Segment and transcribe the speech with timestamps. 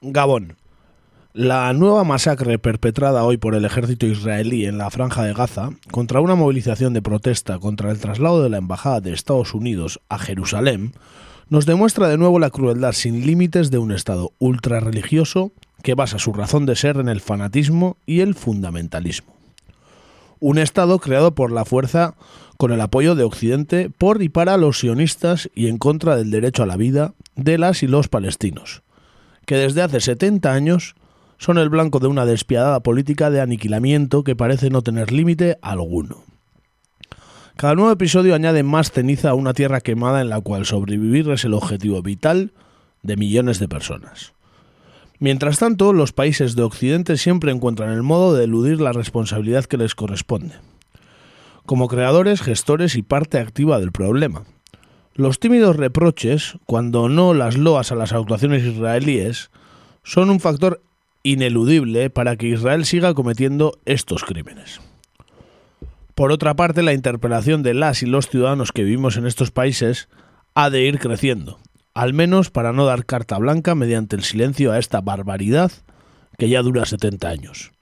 [0.00, 0.56] Gabón.
[1.32, 6.20] La nueva masacre perpetrada hoy por el ejército israelí en la franja de Gaza contra
[6.20, 10.92] una movilización de protesta contra el traslado de la Embajada de Estados Unidos a Jerusalén
[11.48, 15.52] nos demuestra de nuevo la crueldad sin límites de un Estado ultrarreligioso
[15.82, 19.34] que basa su razón de ser en el fanatismo y el fundamentalismo.
[20.40, 22.14] Un Estado creado por la fuerza
[22.56, 26.62] con el apoyo de Occidente por y para los sionistas y en contra del derecho
[26.62, 28.82] a la vida de las y los palestinos,
[29.46, 30.94] que desde hace 70 años
[31.38, 36.24] son el blanco de una despiadada política de aniquilamiento que parece no tener límite alguno.
[37.56, 41.44] Cada nuevo episodio añade más ceniza a una tierra quemada en la cual sobrevivir es
[41.44, 42.52] el objetivo vital
[43.02, 44.34] de millones de personas.
[45.18, 49.78] Mientras tanto, los países de Occidente siempre encuentran el modo de eludir la responsabilidad que
[49.78, 50.54] les corresponde,
[51.64, 54.44] como creadores, gestores y parte activa del problema.
[55.16, 59.50] Los tímidos reproches, cuando no las loas a las actuaciones israelíes,
[60.02, 60.82] son un factor
[61.22, 64.82] ineludible para que Israel siga cometiendo estos crímenes.
[66.14, 70.10] Por otra parte, la interpelación de las y los ciudadanos que vivimos en estos países
[70.54, 71.60] ha de ir creciendo,
[71.94, 75.72] al menos para no dar carta blanca mediante el silencio a esta barbaridad
[76.36, 77.72] que ya dura 70 años.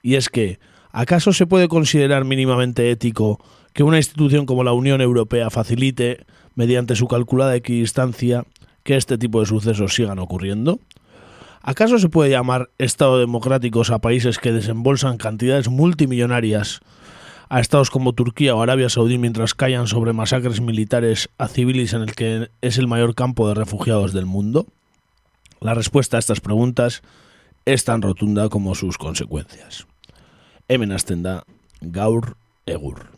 [0.00, 0.60] Y es que,
[0.92, 6.24] ¿acaso se puede considerar mínimamente ético que una institución como la Unión Europea facilite,
[6.58, 8.44] mediante su calculada equidistancia,
[8.82, 10.80] que este tipo de sucesos sigan ocurriendo?
[11.62, 16.80] ¿Acaso se puede llamar Estado democráticos a países que desembolsan cantidades multimillonarias
[17.48, 22.02] a estados como Turquía o Arabia Saudí mientras callan sobre masacres militares a civiles en
[22.02, 24.66] el que es el mayor campo de refugiados del mundo?
[25.60, 27.02] La respuesta a estas preguntas
[27.66, 29.86] es tan rotunda como sus consecuencias.
[30.66, 30.92] Hemen
[31.82, 32.36] gaur
[32.66, 33.17] egur.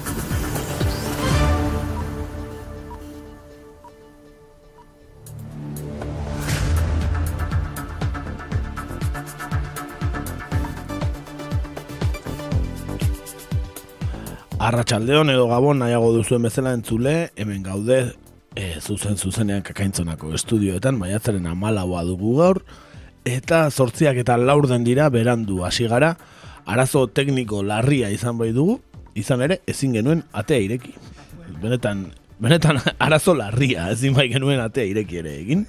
[14.61, 17.95] Arratsaldeon edo gabon nahiago duzuen bezala entzule, hemen gaude
[18.53, 22.59] e, zuzen zuzenean kakaintzonako estudioetan, maiatzaren amalaua dugu gaur,
[23.25, 26.13] eta zortziak eta laurden dira berandu hasi gara,
[26.69, 28.77] arazo tekniko larria izan bai dugu,
[29.17, 30.93] izan ere ezin genuen atea ireki.
[31.63, 32.05] Benetan,
[32.37, 32.77] benetan
[33.07, 35.65] arazo larria, ezin bai genuen atea ireki ere egin.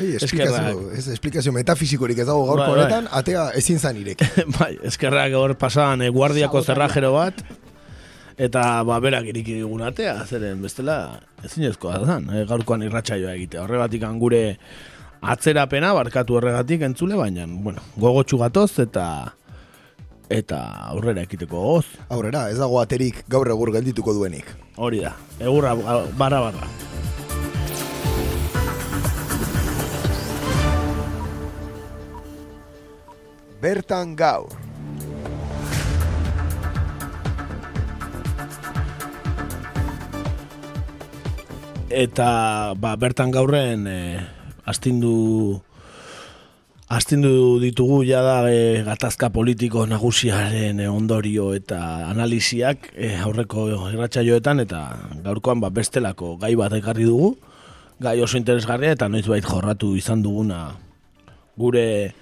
[0.00, 2.80] Ei, esplikazio, ez, esplikazio metafisikorik ez dago gaurko Bai, bai.
[2.80, 4.26] honetan, atea ezin zan irek.
[4.58, 7.46] bai, eskerrak gaur pasadan e, guardiako zerrajero bat,
[8.38, 13.60] eta ba, berak iriki digun atea, zeren bestela ezinezkoa da, e, gaurkoan irratsaioa egite.
[13.62, 14.42] Horregatik gure
[15.22, 19.06] atzerapena barkatu horregatik entzule, baina, bueno, gogotsu gatoz eta
[20.32, 20.58] eta
[20.90, 21.86] aurrera ekiteko goz.
[22.08, 24.50] Aurrera, ez dago aterik gaur egur geldituko duenik.
[24.76, 25.74] Hori da, egurra
[26.18, 26.68] barra barra.
[33.64, 34.63] Bertan gaur.
[41.92, 44.16] Eta ba, bertan gaurren e,
[44.64, 45.60] astindu
[46.88, 54.80] astindu ditugu jada e, gatazka politiko nagusiaren e, ondorio eta analisiak e, aurreko irratsaioetan eta
[55.26, 57.36] gaurkoan ba, bestelako gai bat ekarri dugu.
[58.00, 60.78] Gai oso interesgarria eta noizbait jorratu izan duguna
[61.60, 62.14] gure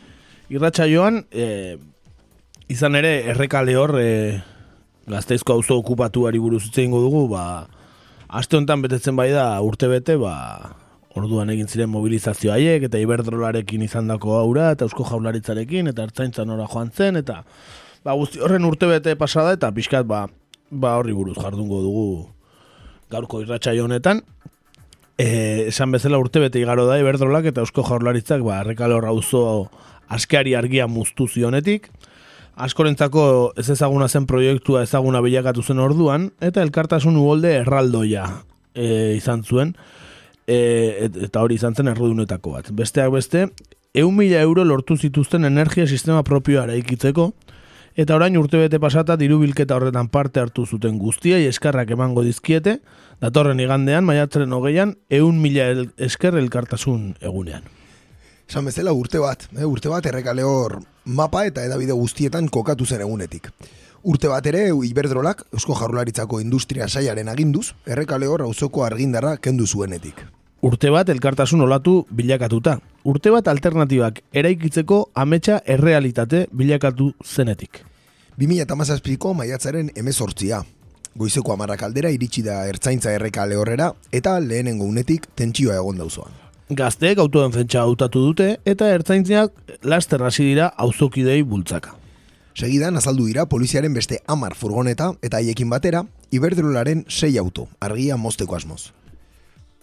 [0.50, 1.22] irratsaioan.
[1.30, 1.78] E,
[2.66, 4.42] izan ere errekale hor e,
[5.06, 7.68] gazteizko auzo okupatuari buruz hitz egingo dugu ba,
[8.32, 10.32] Aste honetan betetzen bai da urte bete, ba,
[11.20, 16.65] orduan egin ziren mobilizazio haiek, eta iberdrolarekin izandako aura, eta eusko jaularitzarekin, eta ertzaintza nora
[16.72, 17.43] joan zen, eta
[18.06, 20.22] ba, guzti horren urte bete pasada, eta pixkat ba,
[20.70, 22.06] ba horri buruz jardungo dugu
[23.12, 24.25] gaurko irratsaio honetan.
[25.20, 29.69] E, esan bezala urte bete igaro da iberdrolak, eta eusko jaularitzak ba, errekale horra auzo
[30.08, 31.93] askeari argia muztu zionetik,
[32.56, 38.26] askorentzako ez ezaguna zen proiektua ezaguna bilakatu zen orduan, eta elkartasun uholde erraldoia
[38.75, 39.75] e, izan zuen,
[40.46, 40.58] e,
[41.06, 42.70] et- eta hori izan zen errudunetako bat.
[42.72, 43.49] Besteak beste,
[43.94, 47.32] eun mila euro lortu zituzten energia sistema propioa eraikitzeko,
[47.96, 52.81] eta orain urtebete pasata diru bilketa horretan parte hartu zuten guztiai eskarrak emango dizkiete,
[53.20, 55.69] datorren igandean, maiatzaren hogeian, eun mila
[55.99, 57.62] esker elkartasun egunean.
[58.52, 60.75] Esan bezala urte bat, eh, urte bat errekale hor
[61.06, 63.46] mapa eta edabide guztietan kokatu zen egunetik.
[64.04, 70.20] Urte bat ere, Iberdrolak, Eusko Jarularitzako Industria Saiaren aginduz, errekale hor auzoko argindarra kendu zuenetik.
[70.60, 72.76] Urte bat elkartasun olatu bilakatuta.
[73.04, 77.81] Urte bat alternatibak eraikitzeko ametsa errealitate bilakatu zenetik.
[78.37, 80.60] 2008ko maiatzaren emezortzia.
[81.16, 86.41] Goizeko amarrak aldera iritsi da ertzaintza errekale horrera eta lehenengo unetik tentsioa egon dauzoan.
[86.76, 89.52] Gazteek autoen hautatu dute eta ertzaintziak
[89.84, 91.94] laster hasi dira auzokidei bultzaka.
[92.54, 98.56] Segidan azaldu dira poliziaren beste amar furgoneta eta haiekin batera, Iberdrolaren sei auto, argia mozteko
[98.56, 98.92] asmoz.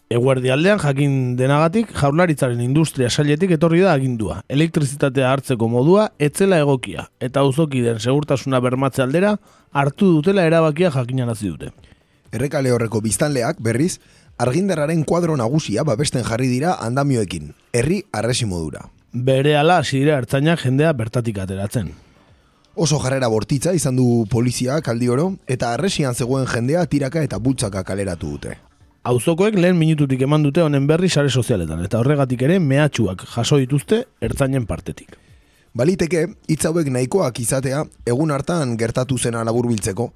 [0.09, 4.39] Eguerdi aldean jakin denagatik, jaurlaritzaren industria sailetik etorri da agindua.
[4.50, 9.35] Elektrizitatea hartzeko modua etzela egokia, eta auzokiden segurtasuna bermatze aldera
[9.71, 11.69] hartu dutela erabakia jakinarazi dute.
[12.33, 14.00] Errekale horreko biztanleak, berriz,
[14.39, 18.86] argindarraren kuadro nagusia babesten jarri dira andamioekin, herri arresi modura.
[19.12, 21.91] Bere ala dira ertzainak jendea bertatik ateratzen.
[22.75, 27.83] Oso jarrera bortitza izan du polizia kaldi oro, eta arresian zegoen jendea tiraka eta bultzaka
[27.83, 28.56] kaleratu dute.
[29.03, 34.06] Auzokoek lehen minututik eman dute honen berri sare sozialetan, eta horregatik ere mehatxuak jaso dituzte
[34.21, 35.18] ertzainen partetik.
[35.75, 40.12] Baliteke, hitz hauek nahikoak izatea, egun hartan gertatu zena laburbiltzeko,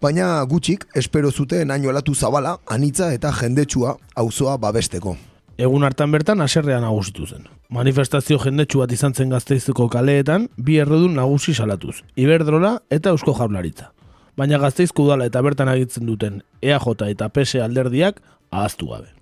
[0.00, 5.16] baina gutxik espero zuten haino alatu zabala, anitza eta jendetsua auzoa babesteko.
[5.60, 7.44] Egun hartan bertan aserrean nagusitu zen.
[7.68, 13.90] Manifestazio jendetsu bat izan zen gazteizeko kaleetan, bi erredun nagusi salatuz, Iberdrola eta Eusko Jaurlaritza.
[14.40, 19.12] Baina gazteizko udala eta bertan agitzen duten EAJ eta PS alderdiak ahaztu gabe.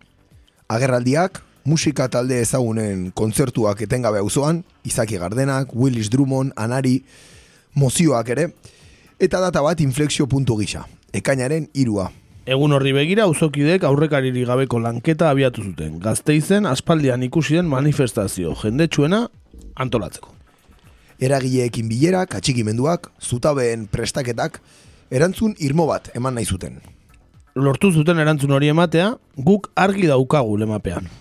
[0.69, 7.03] Agerraldiak, musika talde ezagunen kontzertuak etengabe auzoan, Izaki Gardenak, Willis Drummond, Anari,
[7.75, 8.53] mozioak ere,
[9.19, 12.11] eta data bat inflexio puntu gisa, ekainaren irua,
[12.49, 15.99] Egun horri begira, auzokidek aurrekariri gabeko lanketa abiatu zuten.
[16.01, 19.27] Gazteizen aspaldian ikusi den manifestazio jendetsuena
[19.77, 20.33] antolatzeko.
[21.21, 24.63] Eragileekin bilerak, atxikimenduak, zutabeen prestaketak,
[25.13, 26.81] erantzun irmo bat eman nahi zuten.
[27.53, 31.13] Lortu zuten erantzun hori ematea, guk argi daukagu lemapean.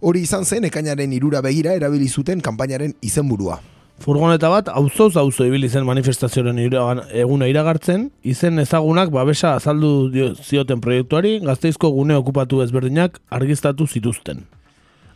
[0.00, 3.60] Hori izan zen ekainaren irura begira erabili zuten kanpainaren izenburua.
[4.02, 10.82] Furgoneta bat auzoz auzo ibili zen manifestazioaren eguna iragartzen, izen ezagunak babesa azaldu dio, zioten
[10.82, 14.44] proiektuari, gazteizko gune okupatu ezberdinak argiztatu zituzten.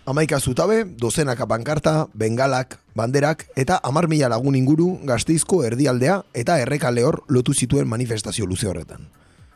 [0.08, 7.04] Amaika zutabe, dozenaka pankarta, bengalak, banderak eta amar mila lagun inguru gazteizko erdialdea eta errekale
[7.04, 9.04] hor lotu zituen manifestazio luze horretan.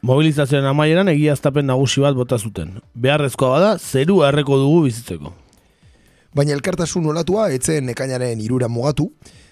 [0.02, 2.74] Mobilizazioen amaieran egiaztapen nagusi bat bota zuten.
[2.98, 5.32] Beharrezkoa bada, zeru erreko dugu bizitzeko.
[6.32, 9.10] Baina elkartasun olatua etzen ekainaren irura mugatu,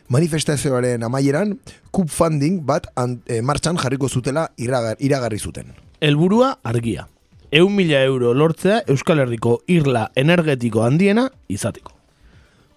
[0.09, 1.59] manifestazioaren amaieran,
[1.93, 2.88] kup funding bat
[3.27, 5.75] e, martxan jarriko zutela iragar, iragarri zuten.
[6.00, 7.06] Helburua argia.
[7.53, 11.93] Eun mila euro lortzea Euskal Herriko irla energetiko handiena izateko.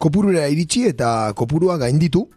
[0.01, 2.27] Kopurura iritsi eta kopurua gainditu,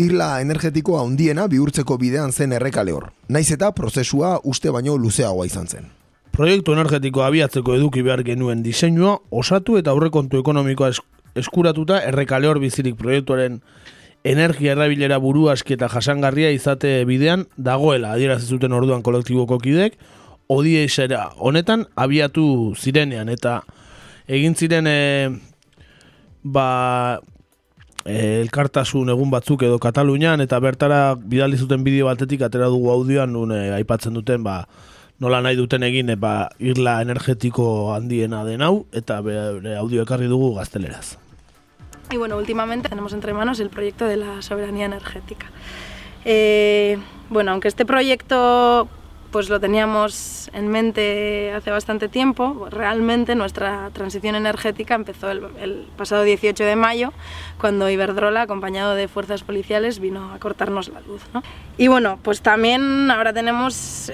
[0.00, 3.10] irla energetiko handiena bihurtzeko bidean zen errekale hor.
[3.28, 5.90] Naiz eta prozesua uste baino luzeagoa izan zen.
[6.32, 10.92] Proiektu energetiko abiatzeko eduki behar genuen diseinua, osatu eta aurrekontu ekonomikoa
[11.38, 13.60] eskuratuta errekale hor bizirik proiektuaren
[14.24, 19.96] energia errabilera buru aski eta jasangarria izate bidean dagoela adieraz zuten orduan kolektiboko kidek,
[20.48, 20.86] odie
[21.38, 23.62] honetan abiatu zirenean eta
[24.28, 25.30] egin ziren e,
[26.42, 27.20] ba,
[28.04, 33.32] e, elkartasun egun batzuk edo Katalunian eta bertara bidali zuten bideo batetik atera dugu audioan
[33.32, 34.64] nun e, aipatzen duten ba,
[35.20, 40.54] nola nahi duten egin ba, irla energetiko handiena den hau eta bere audio ekarri dugu
[40.56, 41.18] gazteleraz.
[42.10, 45.46] Y bueno, últimamente tenemos entre manos el proyecto de la soberanía energética.
[46.24, 48.88] Eh, bueno, aunque este proyecto
[49.30, 52.68] pues lo teníamos en mente hace bastante tiempo.
[52.70, 57.12] Realmente nuestra transición energética empezó el, pasado 18 de mayo,
[57.58, 61.22] cuando Iberdrola, acompañado de fuerzas policiales, vino a cortarnos la luz.
[61.76, 64.10] Y bueno, pues también ahora tenemos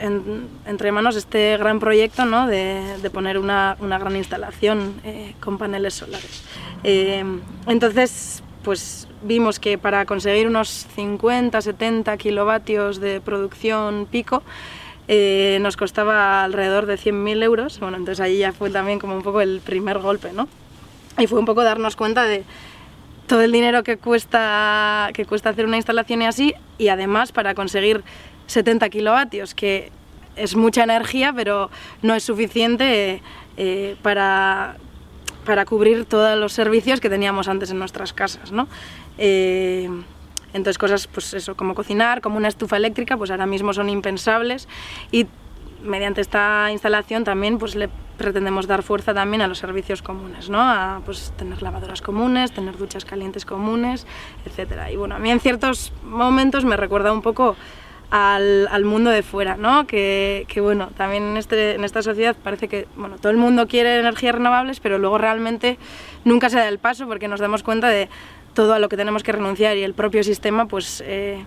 [0.66, 2.46] entre manos este gran proyecto ¿no?
[2.46, 6.44] de, poner una, gran instalación eh, con paneles solares.
[6.84, 7.24] Eh,
[7.66, 14.42] entonces, pues vimos que para conseguir unos 50, 70 kilovatios de producción pico,
[15.08, 17.78] eh, nos costaba alrededor de 100.000 euros.
[17.80, 20.48] Bueno, entonces ahí ya fue también como un poco el primer golpe, ¿no?
[21.18, 22.44] Y fue un poco darnos cuenta de
[23.26, 27.54] todo el dinero que cuesta, que cuesta hacer una instalación y así, y además para
[27.54, 28.04] conseguir
[28.46, 29.90] 70 kilovatios, que
[30.36, 31.70] es mucha energía, pero
[32.02, 33.22] no es suficiente
[33.56, 34.76] eh, para,
[35.44, 38.68] para cubrir todos los servicios que teníamos antes en nuestras casas, ¿no?
[39.18, 39.88] Eh,
[40.52, 44.68] entonces cosas, pues eso, como cocinar, como una estufa eléctrica, pues ahora mismo son impensables
[45.12, 45.26] y
[45.82, 50.60] mediante esta instalación también pues le pretendemos dar fuerza también a los servicios comunes, ¿no?
[50.60, 54.06] A pues tener lavadoras comunes, tener duchas calientes comunes,
[54.46, 54.90] etcétera.
[54.90, 57.56] Y bueno, a mí en ciertos momentos me recuerda un poco
[58.10, 59.86] al, al mundo de fuera, ¿no?
[59.86, 63.66] Que, que, bueno, también en, este, en esta sociedad parece que, bueno, todo el mundo
[63.66, 65.78] quiere energías renovables, pero luego realmente
[66.24, 68.08] nunca se da el paso porque nos damos cuenta de
[68.56, 71.04] todo a lo que tenemos que renunciar y el propio sistema, pues...
[71.06, 71.44] Eh,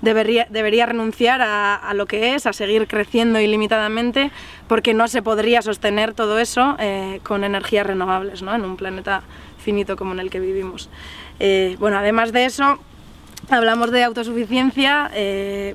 [0.00, 4.30] debería, debería renunciar a, a, lo que es, a seguir creciendo ilimitadamente,
[4.68, 8.54] porque no se podría sostener todo eso eh, con energías renovables, ¿no?
[8.54, 9.22] en un planeta
[9.58, 10.90] finito como en el que vivimos.
[11.40, 12.78] Eh, bueno, además de eso,
[13.48, 15.10] hablamos de autosuficiencia,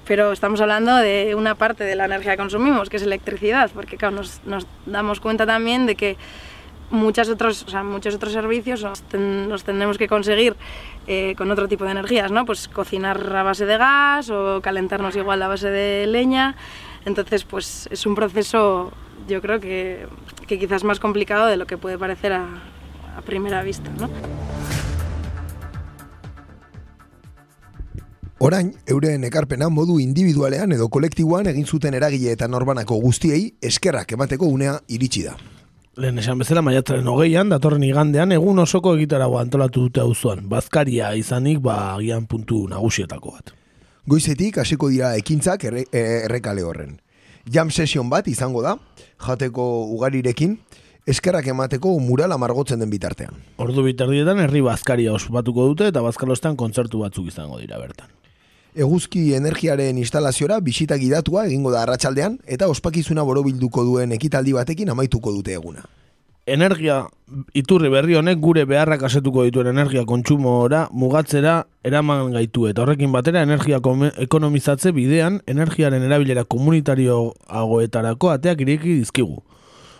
[0.05, 3.97] pero estamos hablando de una parte de la energía que consumimos, que es electricidad, porque
[3.97, 6.17] claro, nos, nos damos cuenta también de que
[6.91, 10.55] muchos otros, o sea, muchos otros servicios los, ten, los tendremos que conseguir
[11.07, 12.45] eh, con otro tipo de energías, ¿no?
[12.45, 16.55] Pues cocinar a base de gas o calentarnos igual a base de leña.
[17.05, 18.91] Entonces, pues es un proceso,
[19.27, 20.07] yo creo que,
[20.47, 22.45] que quizás más complicado de lo que puede parecer a,
[23.17, 24.09] a primera vista, ¿no?
[28.41, 34.47] Orain, euren ekarpena modu individualean edo kolektiboan egin zuten eragile eta norbanako guztiei eskerrak emateko
[34.47, 35.35] unea iritsi da.
[35.99, 40.45] Lehen esan bezala maiatzaren hogeian, datorren igandean, egun osoko egitarago antolatu dute auzoan.
[40.47, 43.51] Bazkaria izanik, ba, agian puntu nagusietako bat.
[44.07, 46.93] Goizetik hasiko dira ekintzak erre, errekale horren.
[47.51, 48.77] Jam sesion bat izango da,
[49.25, 49.65] jateko
[49.97, 50.55] ugarirekin,
[51.03, 53.35] eskerrak emateko murala margotzen den bitartean.
[53.59, 58.07] Ordu bitardietan herri bazkaria ospatuko dute eta bazkalostan kontzertu batzuk izango dira bertan.
[58.79, 65.33] Eguzki energiaren instalaziora bisita gidatua egingo da arratsaldean eta ospakizuna borobilduko duen ekitaldi batekin amaituko
[65.35, 65.81] dute eguna.
[66.47, 67.01] Energia
[67.59, 73.41] iturri berri honek gure beharrak asetuko dituen energia kontsumora mugatzera eraman gaitu eta horrekin batera
[73.43, 73.81] energia
[74.25, 79.41] ekonomizatze bidean energiaren erabilera komunitarioagoetarako ateak ireki dizkigu.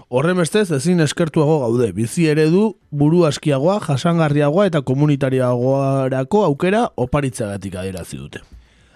[0.10, 8.18] Horren bestez ezin eskertuago gaude, bizi eredu buru askiagoa, jasangarriagoa eta komunitarioagoarako aukera oparitzagatik adierazi
[8.24, 8.42] dute.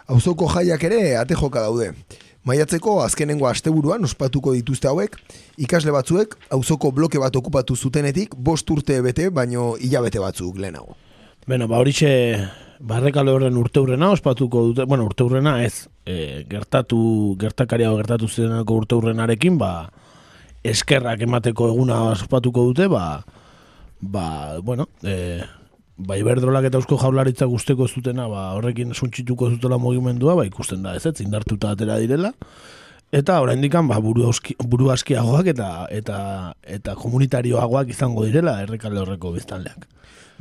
[0.08, 1.94] Auzoko jaiak ere ate joka daude.
[2.44, 5.16] Maiatzeko azkenengo asteburuan ospatuko dituzte hauek,
[5.64, 10.98] ikasle batzuek auzoko bloke bat okupatu zutenetik bost urte bete, baino hilabete batzuk lehenago.
[11.48, 12.12] Beno, ba horixe
[12.84, 17.00] barrekale horren urteurrena ospatuko dute, bueno, urteurrena ez, e, gertatu,
[17.40, 19.72] gertakariago gertatu zirenako urteurrenarekin, ba,
[20.64, 23.24] eskerrak emateko eguna ospatuko dute, ba,
[24.02, 24.26] ba,
[24.60, 25.44] bueno, e,
[26.08, 30.96] ba, iberdrolak eta eusko jaularitza guzteko zutena, ba, horrekin suntxituko zutela mugimendua, ba, ikusten da
[30.98, 32.34] ez, ez, indartuta atera direla,
[33.14, 36.18] eta oraindik ba, buru, auski, buru askiagoak eta, eta,
[36.66, 39.88] eta komunitarioagoak izango direla errekale horreko biztanleak.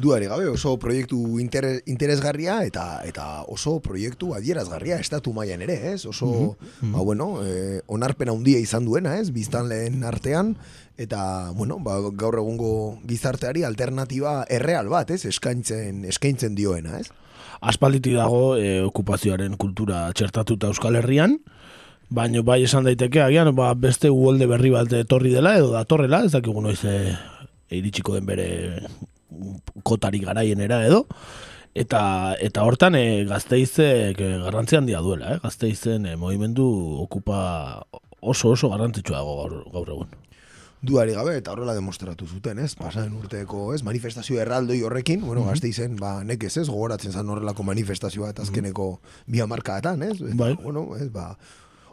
[0.00, 6.06] Duari gabe oso proiektu interes, interesgarria eta eta oso proiektu adierazgarria estatu mailan ere, ez?
[6.06, 6.92] Oso, mm -hmm.
[6.92, 9.30] ba, bueno, eh, onarpena handia izan duena, ez?
[9.30, 10.56] Biztanleen artean,
[10.96, 15.26] eta bueno, ba, gaur egungo gizarteari alternatiba erreal bat, ez?
[15.26, 17.12] Eskaintzen, eskaintzen dioena, ez?
[17.60, 21.38] Aspalditi dago e, okupazioaren kultura txertatuta Euskal Herrian,
[22.12, 26.32] baino bai esan daiteke agian ba, beste uolde berri bat etorri dela edo datorrela, ez
[26.34, 27.16] dakigu noiz e,
[27.72, 28.48] iritsiko den bere
[29.82, 31.06] kotari garaienera edo
[31.74, 32.02] eta
[32.40, 35.38] eta hortan e, gazteizek e, garrantzi handia duela, eh?
[35.42, 36.66] gazteizen e, movimendu
[37.06, 37.38] okupa
[38.20, 40.12] oso oso garrantzitsua gaur, gaur egun
[40.82, 42.72] duari gabe eta horrela demostratu zuten, ez?
[42.74, 43.84] Pasaren urteko, ez?
[43.86, 45.98] Manifestazio erraldoi horrekin, bueno, mm -hmm.
[46.00, 46.68] ba, nekez, ez?
[46.68, 49.32] Gogoratzen zan horrelako manifestazioa eta azkeneko mm -hmm.
[49.32, 50.18] bi amarkaetan, ez?
[50.34, 50.54] Bai.
[50.62, 51.36] Bueno, ez, ba,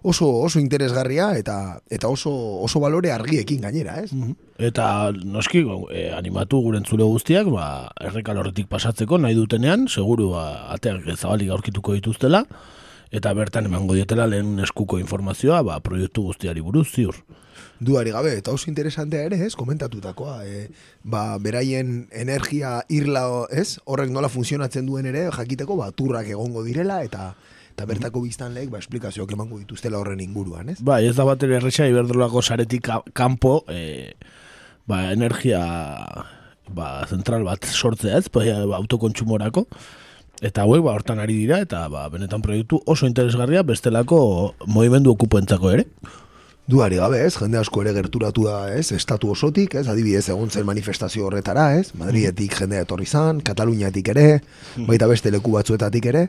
[0.04, 2.32] oso oso interesgarria eta eta oso
[2.64, 4.14] oso balore argiekin gainera, ez?
[4.14, 5.62] Mm Eta noski
[5.96, 11.50] eh, animatu gure entzule guztiak, ba errekal horretik pasatzeko nahi dutenean, seguru ba ateak zabalik
[11.56, 12.44] aurkituko dituztela
[13.10, 17.16] eta bertan emango dietela lehen eskuko informazioa, ba proiektu guztiari buruz ziur
[17.80, 20.68] duari gabe, eta oso interesantea ere, ez, komentatutakoa, e,
[21.04, 27.00] ba, beraien energia irla, ez, horrek nola funtzionatzen duen ere, jakiteko, ba, turrak egongo direla,
[27.08, 27.34] eta
[27.80, 30.82] eta bertako biztan lehek, ba, esplikazioak emango dituztela horren inguruan, ez?
[30.84, 34.12] Ba, ez da bat ere erresa, iberdrolako saretik kanpo, e,
[34.84, 35.62] ba, energia,
[36.76, 38.44] ba, zentral bat sortzea ez, ba,
[38.82, 39.66] autokontsumorako,
[40.40, 44.20] Eta hauek ba hortan ari dira eta ba benetan proiektu oso interesgarria bestelako
[44.72, 45.84] movimendu okupentzako ere.
[46.70, 50.64] Duari gabe, ez, jende asko ere gerturatu da, ez, estatu osotik, ez, adibidez egon zen
[50.70, 54.26] manifestazio horretara, ez, Madrietik jendea etorri zan, Kataluniatik ere,
[54.88, 56.28] baita beste leku batzuetatik ere,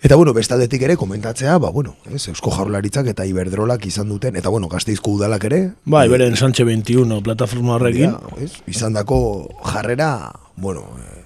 [0.00, 4.48] Eta bueno, bestaldetik ere komentatzea, ba bueno, ez, Eusko Jaurlaritzak eta Iberdrolak izan duten eta
[4.48, 8.14] bueno, Gasteizko udalak ere, bai, beren Sanche 21 plataforma horrekin,
[8.70, 9.20] izandako
[9.74, 11.20] jarrera, bueno, eh,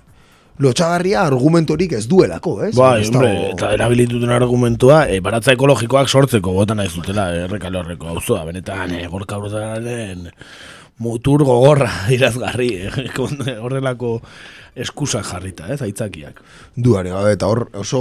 [0.59, 2.73] lotxagarria argumentorik ez duelako, ez?
[2.75, 8.41] Ba, hombre, eta erabilituten argumentua, e, baratza ekologikoak sortzeko gotan nahi zutela errekalo horreko hau
[8.47, 9.39] benetan, e, gorka
[10.99, 13.09] mutur gogorra irazgarri, eh?
[13.61, 14.21] horrelako
[14.75, 16.41] eskusa jarrita, ez, aitzakiak.
[16.75, 18.01] Duare gabe, eta hor oso,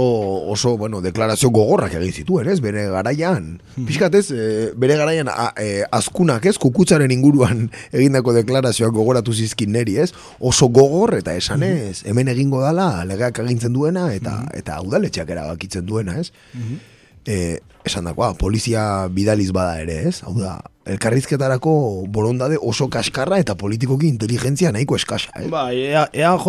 [0.50, 3.52] oso, bueno, deklarazio gogorrak egin zituen, ez, bere garaian.
[3.86, 4.46] Piskat ez, e,
[4.78, 10.10] bere garaian a, e, azkunak, ez, kukutzaren inguruan egindako deklarazioak gogoratu zizkin neri, ez,
[10.40, 16.18] oso gogor eta esanez, hemen egingo dala legeak agintzen duena, eta, eta udaletxeak erabakitzen duena,
[16.18, 16.32] ez.
[17.26, 20.20] E, esan dakoa, polizia bidaliz bada ere, ez?
[20.24, 21.72] Hau da, elkarrizketarako
[22.12, 25.48] borondade oso kaskarra eta politikoki inteligentzia nahiko eskasa, ez?
[25.52, 26.48] Ba, ea, EAJ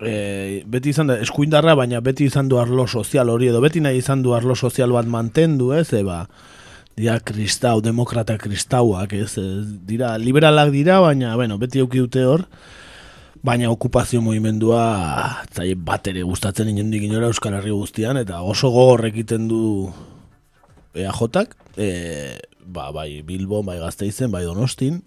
[0.00, 4.00] e, beti izan da, eskuindarra, baina beti izan du arlo sozial hori, edo beti nahi
[4.02, 5.88] izan du arlo sozial bat mantendu, ez?
[5.96, 6.24] Eba,
[6.96, 9.36] dira kristau, demokrata kristauak, ez?
[9.40, 9.64] ez?
[9.88, 12.46] Dira, liberalak dira, baina, bueno, beti auki dute hor,
[13.46, 14.82] baina okupazio movimendua
[15.54, 19.60] zai bat ere gustatzen inondik inora Euskal Herri guztian, eta oso gogor egiten du
[20.96, 21.88] EAJak, e,
[22.66, 24.98] ba, bai Bilbo, bai Gazteizen, bai Donostin,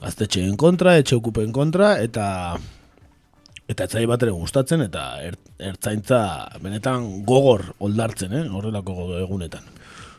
[0.00, 2.56] gaztetxeen kontra, etxe okupen kontra, eta
[3.66, 5.36] eta etzai bat ere gustatzen, eta er,
[5.72, 6.20] ertzaintza
[6.62, 8.44] benetan gogor oldartzen, eh?
[8.48, 9.66] horrelako egunetan.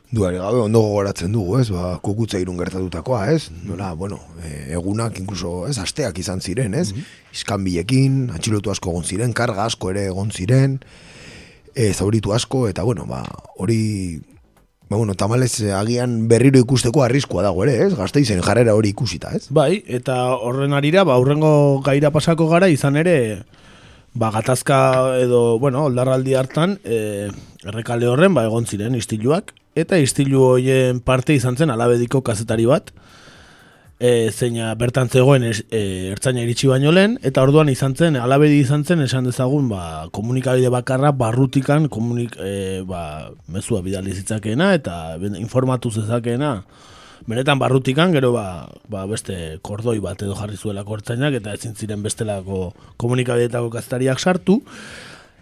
[0.09, 1.67] Duare gabe ondo gogoratzen dugu, ez?
[1.73, 3.49] Ba, kukutza irun gertatutakoa, ez?
[3.67, 6.93] Nola, bueno, e, egunak inkluso, ez, asteak izan ziren, ez?
[6.93, 7.03] Mm
[7.35, 8.35] -hmm.
[8.35, 10.79] atxilotu asko egon ziren, karga asko ere egon ziren,
[11.75, 13.23] e, zauritu asko, eta bueno, ba,
[13.57, 14.21] hori
[14.89, 17.93] Ba, bueno, tamalez agian berriro ikusteko arriskoa dago ere, ez?
[17.97, 19.49] Gazte izen jarrera hori ikusita, ez?
[19.51, 23.43] Bai, eta horren arira, ba, horrengo gaira pasako gara, izan ere,
[24.13, 27.27] ba, gatazka edo, bueno, oldarraldi hartan, e,
[27.65, 32.91] errekale horren, ba, egon ziren istiluak, eta istilu hoien parte izan zen alabediko kazetari bat,
[33.99, 35.53] e, zeina bertan zegoen e,
[36.11, 40.71] ertzaina iritsi baino lehen, eta orduan izan zen, alabedi izan zen, esan dezagun, ba, komunikabide
[40.73, 46.61] bakarra barrutikan komunik, e, ba, mezua bidali zitzakeena, eta informatu zezakeena,
[47.27, 52.05] benetan barrutikan, gero ba, ba beste kordoi bat edo jarri zuela kortzainak, eta ezin ziren
[52.05, 54.61] bestelako komunikabidetako kazetariak sartu,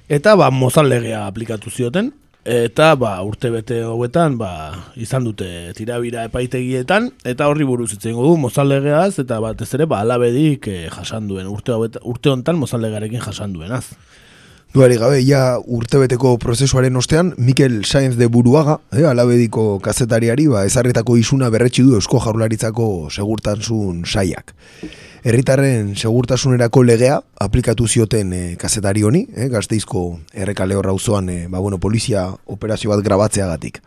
[0.08, 2.14] eta ba, mozal legea aplikatu zioten,
[2.46, 4.50] Eta ba, urte bete hauetan ba,
[5.02, 10.68] izan dute tirabira epaitegietan eta horri buruz itzen du mozaldegeaz eta batez ere ba, alabedik
[10.70, 11.74] eh, jasan duen urte,
[12.06, 13.88] urte hontan mozaldegarekin jasan duenaz.
[14.76, 21.16] Duari gabe, ja urtebeteko prozesuaren ostean, Mikel Sainz de Buruaga, eh, alabediko kazetariari, ba, ezarretako
[21.16, 24.52] isuna berretsi du Eusko Jaurlaritzako segurtasun saiak
[25.26, 30.04] herritarren segurtasunerako legea aplikatu zioten e, kazetari honi, e, gazteizko
[30.38, 33.80] errekale horra uzoan, e, ba, bueno, polizia operazio bat grabatzeagatik.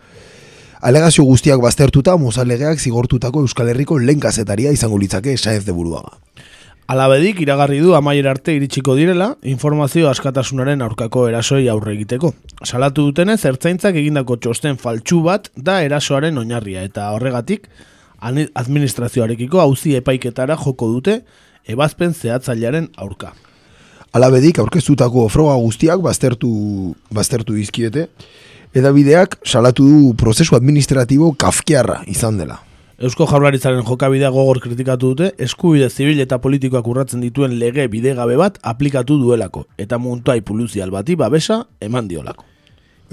[0.81, 6.17] Alegazio guztiak baztertuta, mozalegeak zigortutako Euskal Herriko lehen kazetaria izango litzake esaez de buruaga.
[6.89, 12.31] Alabedik iragarri du amaier arte iritsiko direla, informazio askatasunaren aurkako erasoi aurre egiteko.
[12.65, 17.67] Salatu dutenez, ertzaintzak egindako txosten faltsu bat da erasoaren oinarria, eta horregatik,
[18.25, 21.19] administrazioarekiko hauzi epaiketara joko dute
[21.69, 23.35] ebazpen zehatzailearen aurka.
[24.17, 26.55] Alabedik aurkeztutako froga guztiak baztertu,
[27.13, 28.07] baztertu dizkiete,
[28.73, 32.63] edabideak salatu du prozesu administratibo kafkiarra izan dela.
[32.99, 38.57] Eusko Jaurlaritzaren jokabidea gogor kritikatu dute, eskubide zibil eta politikoak urratzen dituen lege bidegabe bat
[38.67, 42.43] aplikatu duelako, eta muntuai puluzial bati babesa eman diolako.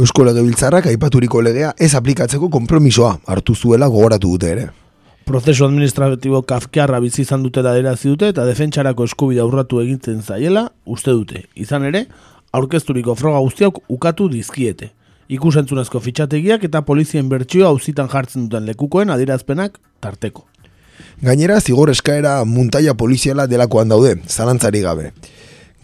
[0.02, 4.66] Eusko Legebiltzarrak aipaturiko legea ez aplikatzeko konpromisoa hartu zuela gogoratu dute ere
[5.26, 11.12] prozesu administratibo kafkearra bizi izan dute da dute eta defentsarako eskubide aurratu egintzen zaiela uste
[11.12, 11.46] dute.
[11.56, 12.06] Izan ere,
[12.52, 14.92] aurkezturiko froga guztiak ukatu dizkiete.
[15.30, 20.46] Ikusentzunezko fitxategiak eta polizien bertsioa auzitan jartzen duten lekukoen adirazpenak tarteko.
[21.26, 25.12] Gainera, zigor eskaera muntaia poliziala delakoan daude, zalantzari gabe.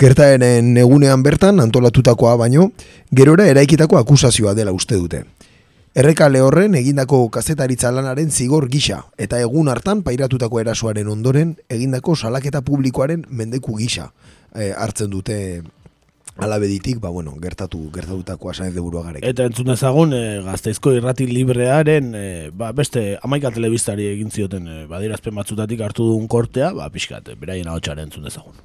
[0.02, 2.72] Gertaeren egunean bertan antolatutakoa baino,
[3.12, 5.24] gerora eraikitako akusazioa dela uste dute.
[5.92, 12.62] Errekale horren egindako kazetaritza lanaren zigor gisa eta egun hartan pairatutako erasoaren ondoren egindako salaketa
[12.64, 14.14] publikoaren mendeku gisa
[14.56, 15.38] e, hartzen dute
[16.42, 19.24] alabeditik, ba, bueno, gertatu, gertatutako asanez de buruagarek.
[19.26, 22.26] Eta entzun ezagun, e, gazteizko irrati librearen, e,
[22.58, 27.70] ba, beste amaika telebistari egin zioten, e, badirazpen batzutatik hartu duen kortea, ba, pixkat, beraien
[27.70, 28.58] hau entzun ezagun.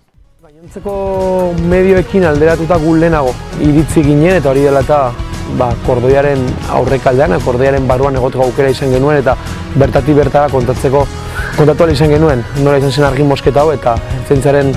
[0.47, 5.13] Baiontzeko medioekin alderatuta gu lehenago iritzi ginen eta hori dela eta
[5.59, 9.35] ba, kordoiaren aurrekaldean, kordoiaren baruan egoteko aukera izan genuen eta
[9.77, 11.03] bertati bertara kontatzeko
[11.57, 13.97] kontatu izan genuen nola izan zen argi mosketa hau eta
[14.29, 14.73] zentzaren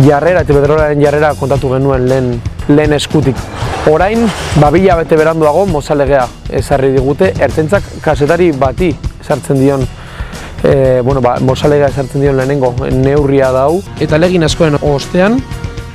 [0.00, 2.34] jarrera eta bedrolaren jarrera kontatu genuen lehen,
[2.68, 3.36] lehen eskutik.
[3.90, 4.28] Orain,
[4.60, 6.26] babila bete beranduago mozalegea
[6.60, 9.82] ezarri digute, ertentzak kasetari bati sartzen dion
[10.62, 13.82] e, bueno, ba, mosalega esartzen dion lehenengo neurria dau.
[14.00, 15.40] Eta legin askoen ostean,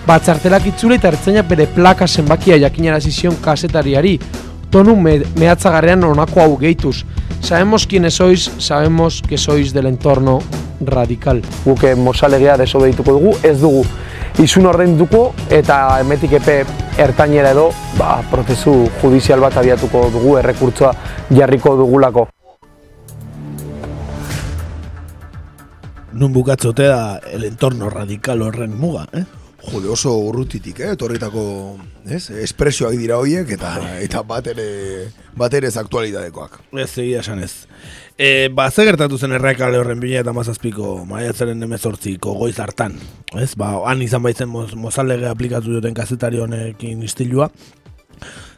[0.07, 4.17] batzartelak itzule eta ertzaina bere plaka zenbakia jakinara zizion kasetariari,
[4.71, 7.01] tonu me, mehatzagarrean onako hau gehituz.
[7.47, 10.39] Sabemos quiénes sois, sabemos que sois del entorno
[10.81, 11.41] radikal.
[11.63, 13.85] Guke mosalegea desobedituko dugu, ez dugu
[14.43, 16.57] izun ordainduko eta emetik epe
[16.99, 20.91] ertainera edo ba, prozesu judizial bat abiatuko dugu, errekurtzoa
[21.31, 22.27] jarriko dugulako.
[26.19, 29.23] Nun bukatzote da el entorno radikal horren muga, eh?
[29.67, 30.93] Jode oso urrutitik, eh?
[30.95, 31.41] Torritako,
[32.07, 32.29] ez?
[32.31, 34.67] Espresioak dira horiek eta eta bat ere,
[35.35, 36.55] bat ere ez aktualidadekoak.
[36.79, 37.65] Ez egia esan ez.
[38.17, 42.95] E, ba, ze gertatu zen errekale horren bine eta mazazpiko maiatzaren emezortziko goiz hartan.
[43.35, 47.49] Ez, ba, han izan baitzen moz, mozalege aplikatu duten kazetari honekin istilua.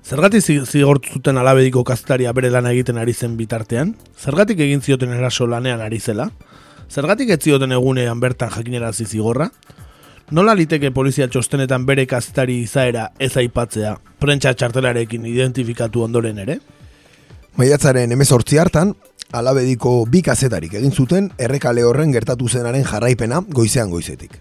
[0.05, 3.95] Zergatik zi- zigortu zuten alabediko kazetaria bere lana egiten ari zen bitartean?
[4.17, 6.29] Zergatik egin zioten eraso lanean ari zela?
[6.89, 9.49] Zergatik ez zioten egunean bertan jakinerazi zigorra?
[10.29, 16.59] Nola liteke polizia txostenetan bere kazetari izaera ez aipatzea, prentsa txartelarekin identifikatu ondoren ere?
[17.57, 18.91] Maiatzaren emezortzi hartan,
[19.33, 24.37] alabediko bi kazetarik egin zuten errekale horren gertatu zenaren jarraipena goizean goizetik.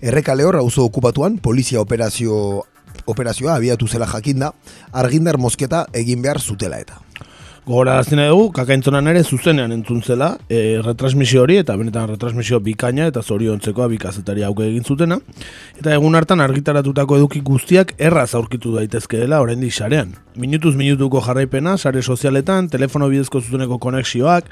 [0.00, 2.64] Errekale hor auzo okupatuan polizia operazio
[3.04, 4.54] operazioa abiatu zela jakinda,
[4.92, 6.96] argindar mozketa egin behar zutela eta.
[7.66, 13.08] Gogora nahi dugu, kakaintzonan ere zuzenean entzun zela, e, retransmisio hori, eta benetan retransmisio bikaina
[13.10, 15.18] eta zoriontzekoa bi kazetari hauke egin zutena,
[15.74, 20.14] eta egun hartan argitaratutako eduki guztiak erraz aurkitu daitezke dela oraindik sarean.
[20.38, 24.46] Minutuz minutuko jarraipena, sare sozialetan, telefono bidezko zuzeneko konexioak,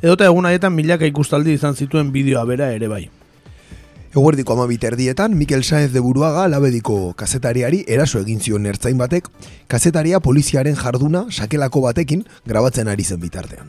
[0.00, 3.08] edota egun haietan milaka ikustaldi izan zituen bideoa bera ere bai.
[4.10, 9.28] Eguerdiko amabit erdietan, Mikel Saez de Buruaga labediko kazetariari eraso egin zion ertzain batek,
[9.70, 13.68] kazetaria poliziaren jarduna sakelako batekin grabatzen ari zen bitartean.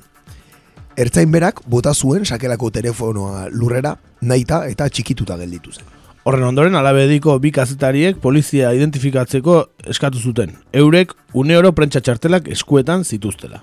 [0.98, 5.86] Ertzain berak bota zuen sakelako telefonoa lurrera, naita eta txikituta gelditu zen.
[6.26, 9.60] Horren ondoren, alabediko bi kazetariek polizia identifikatzeko
[9.94, 10.56] eskatu zuten.
[10.74, 13.62] Eurek une oro prentsa txartelak eskuetan zituztela.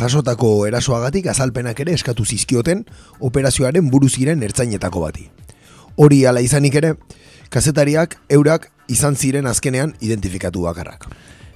[0.00, 2.86] Jasotako erasoagatik azalpenak ere eskatu zizkioten
[3.20, 5.28] operazioaren buru ziren ertzainetako bati.
[5.96, 6.94] Hori ala izanik ere,
[7.50, 11.06] kazetariak eurak izan ziren azkenean identifikatu bakarrak.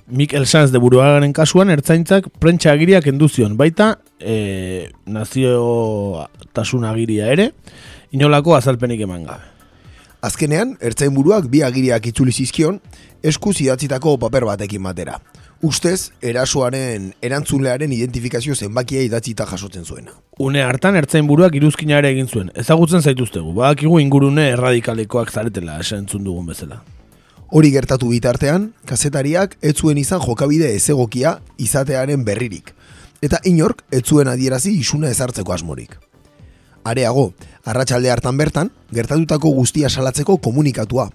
[0.07, 7.53] Mikel Sanz de Buruagaren kasuan ertzaintzak prentsa agiriak enduzion, baita e, nazio tasun agiria ere,
[8.13, 9.49] inolako azalpenik eman gabe.
[10.25, 12.79] Azkenean, ertzain buruak bi agiriak itzuli zizkion,
[13.25, 15.19] eskuz idatzitako paper batekin batera.
[15.65, 20.13] Ustez, erasoaren erantzunlearen identifikazio zenbakia idatzita jasotzen zuena.
[20.37, 22.51] Une hartan ertzain buruak iruzkina ere egin zuen.
[22.61, 26.83] Ezagutzen zaituztegu, badakigu ingurune erradikalekoak zaretela esantzun dugun bezala.
[27.49, 32.75] Hori gertatu bitartean, kazetariak ez zuen izan jokabide ezegokia izatearen berririk,
[33.25, 35.97] eta inork ez zuen adierazi isuna ezartzeko asmorik.
[36.85, 37.31] Areago,
[37.65, 41.09] arratsalde hartan bertan, gertatutako guztia salatzeko komunikatua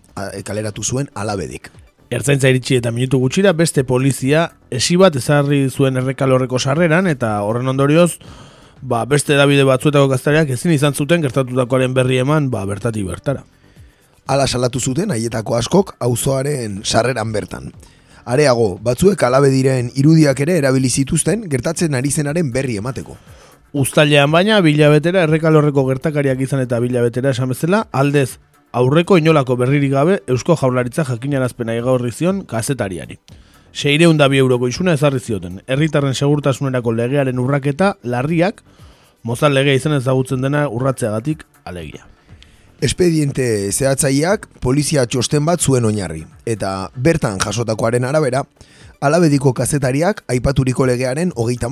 [0.47, 1.69] kaleratu zuen alabedik.
[2.09, 7.69] Ertzaintza iritsi eta minutu gutxira beste polizia esi bat ezarri zuen errekalorreko sarreran eta horren
[7.69, 8.15] ondorioz
[8.81, 13.43] ba, beste edabide batzuetako gaztariak ezin izan zuten gertatutakoaren berri eman ba, bertatik bertara.
[14.25, 17.69] Hala salatu zuten haietako askok auzoaren sarreran bertan.
[18.25, 23.17] Areago, batzuek alabe diren irudiak ere erabili zituzten gertatzen ari zenaren berri emateko.
[23.69, 28.39] Uztailean baina bilabetera errekalorreko gertakariak izan eta bilabetera esan bezala aldez
[28.71, 33.19] aurreko inolako berririk gabe Eusko Jaurlaritza jakinarazpena igaurri zion kazetariari.
[33.73, 35.61] Seireun da bi euroko isuna ezarri zioten.
[35.67, 38.63] Herritarren segurtasunerako legearen urraketa larriak
[39.23, 42.05] mozal legea izan ezagutzen dena urratzeagatik alegia.
[42.81, 48.45] Espediente zehatzaileak polizia txosten bat zuen oinarri, eta bertan jasotakoaren arabera,
[49.01, 51.67] alabediko kazetariak aipaturiko legearen hogeita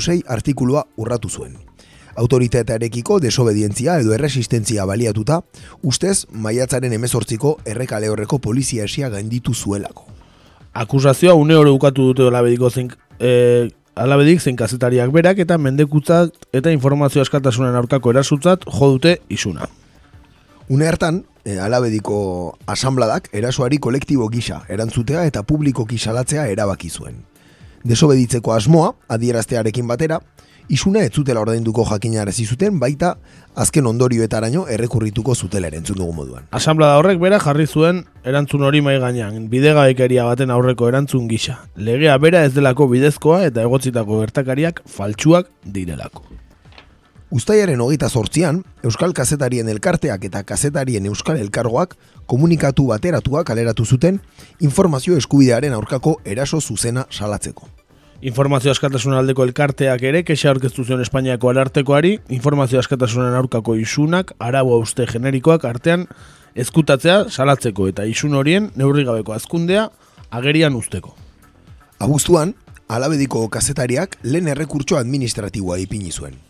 [0.00, 1.75] sei artikulua urratu zuen.
[2.16, 5.42] Autoritatearekiko desobedientzia edo erresistentzia baliatuta,
[5.82, 10.06] ustez maiatzaren emezortziko errekale horreko polizia esia gainditu zuelako.
[10.72, 16.72] Akusazioa une oro ukatu dute alabediko zein, e, alabedik zein kazetariak berak eta mendekutzat eta
[16.72, 19.68] informazio askatasunen aurkako erasutzat jo dute isuna.
[20.68, 27.22] Une hartan, e, alabediko asambladak erasoari kolektibo gisa erantzutea eta publiko kisalatzea erabaki zuen.
[27.86, 30.18] Desobeditzeko asmoa, adieraztearekin batera,
[30.68, 33.16] isuna ez zutela ordainduko jakinarazi zuten baita
[33.54, 36.46] azken ondorioetaraino errekurrituko zutela ere entzun dugu moduan.
[36.50, 41.60] Asamblada horrek bera jarri zuen erantzun hori mai gainean, bidegabekeria baten aurreko erantzun gisa.
[41.76, 46.26] Legea bera ez delako bidezkoa eta egotzitako gertakariak faltsuak direlako.
[47.30, 51.96] Uztaiaren hogeita zortzian, Euskal Kazetarien Elkarteak eta Kazetarien Euskal Elkargoak
[52.30, 54.20] komunikatu bateratuak kaleratu zuten
[54.60, 57.66] informazio eskubidearen aurkako eraso zuzena salatzeko.
[58.24, 64.78] Informazio askatasunen aldeko elkarteak ere kexa aurkeztu zion Espainiako alartekoari, informazio askatasunen aurkako isunak, arau
[64.78, 66.06] uste generikoak artean
[66.56, 69.90] ezkutatzea salatzeko eta isun horien neurri gabeko azkundea
[70.30, 71.12] agerian usteko.
[72.00, 72.54] Abuztuan,
[72.88, 76.40] alabediko kazetariak lehen errekurtso administratiboa ipini zuen.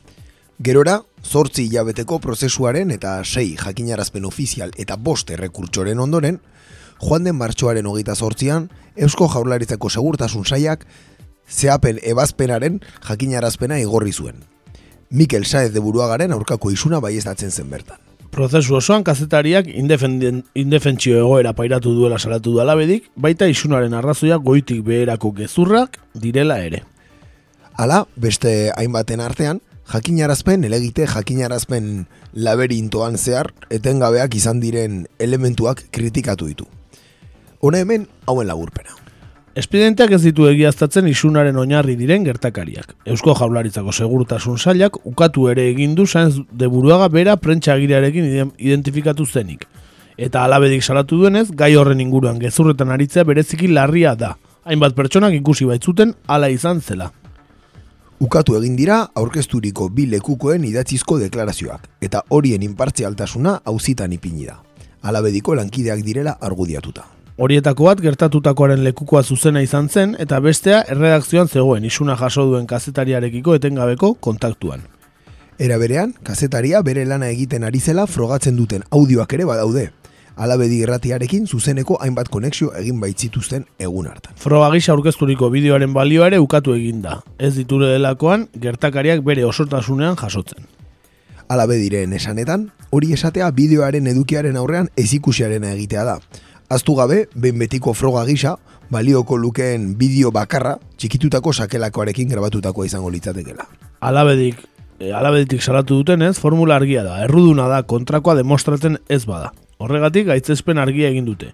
[0.63, 6.39] Gerora, zortzi hilabeteko prozesuaren eta sei jakinarazpen ofizial eta bost errekurtsoren ondoren,
[7.03, 10.87] joan den martxoaren hogeita zortzian, Eusko Jaurlaritzako segurtasun saiak
[11.49, 14.43] zehapen ebazpenaren jakinarazpena igorri zuen.
[15.11, 17.99] Mikel Saez de Buruagaren aurkako isuna baiestatzen zen bertan.
[18.31, 25.31] Prozesu osoan kazetariak indefentsio egoera pairatu duela salatu du alabedik, baita isunaren arrazoia goitik beherako
[25.39, 26.83] gezurrak direla ere.
[27.79, 36.69] Hala, beste hainbaten artean, jakinarazpen, elegite jakinarazpen laberintoan zehar, etengabeak izan diren elementuak kritikatu ditu.
[37.61, 39.06] Hona hemen, hauen laburpena.
[39.57, 42.91] Espedienteak ez ditu egiaztatzen isunaren oinarri diren gertakariak.
[43.09, 48.51] Eusko Jaurlaritzako segurtasun sailak ukatu ere egin du Sainz de Buruaga bera prentsa agirearekin ide-
[48.59, 49.65] identifikatu zenik.
[50.19, 54.37] Eta alabedik salatu duenez, gai horren inguruan gezurretan aritzea bereziki larria da.
[54.65, 57.11] Hainbat pertsonak ikusi baitzuten hala izan zela.
[58.21, 64.61] Ukatu egin dira aurkezturiko bi lekukoen idatzizko deklarazioak, eta horien inpartzialtasuna auzitan ipini da.
[65.03, 67.16] Alabediko lankideak direla argudiatuta.
[67.37, 73.55] Horietako bat gertatutakoaren lekukoa zuzena izan zen eta bestea erredakzioan zegoen isuna jaso duen kazetariarekiko
[73.59, 74.87] etengabeko kontaktuan.
[75.59, 79.91] Era berean, kazetaria bere lana egiten ari zela frogatzen duten audioak ere badaude.
[80.37, 84.33] Alabedi irratiarekin zuzeneko hainbat konexio egin baitzituzten egun hartan.
[84.41, 87.21] Froga gisa aurkezturiko bideoaren balioa ere ukatu egin da.
[87.39, 90.65] Ez diture delakoan gertakariak bere osotasunean jasotzen.
[91.49, 96.19] Alabediren esanetan, hori esatea bideoaren edukiaren aurrean ezikusiarena egitea da.
[96.69, 98.57] Aztu gabe, behin betiko froga gisa,
[98.91, 103.69] balioko lukeen bideo bakarra, txikitutako sakelakoarekin grabatutakoa izango litzatekela.
[104.03, 104.59] Alabedik,
[104.99, 109.53] e, alabeditik salatu dutenez, formula argia da, erruduna da, kontrakoa demostratzen ez bada.
[109.79, 111.53] Horregatik, gaitzespen argia egin dute.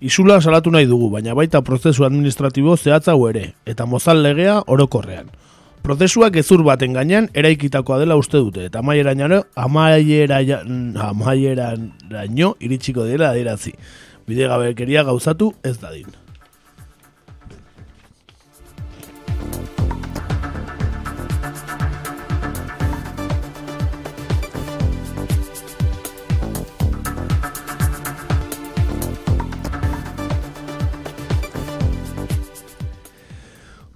[0.00, 5.32] Isula salatu nahi dugu, baina baita prozesu administratibo zehatzago ere, eta mozal legea orokorrean.
[5.80, 10.42] Prozesuak ezur baten gainean eraikitakoa dela uste dute, eta amaieraino, amaiera,
[11.08, 13.72] amaieraino iritsiko dela adierazi.
[14.30, 16.19] Bidegabekeria gauzatu ez dadin.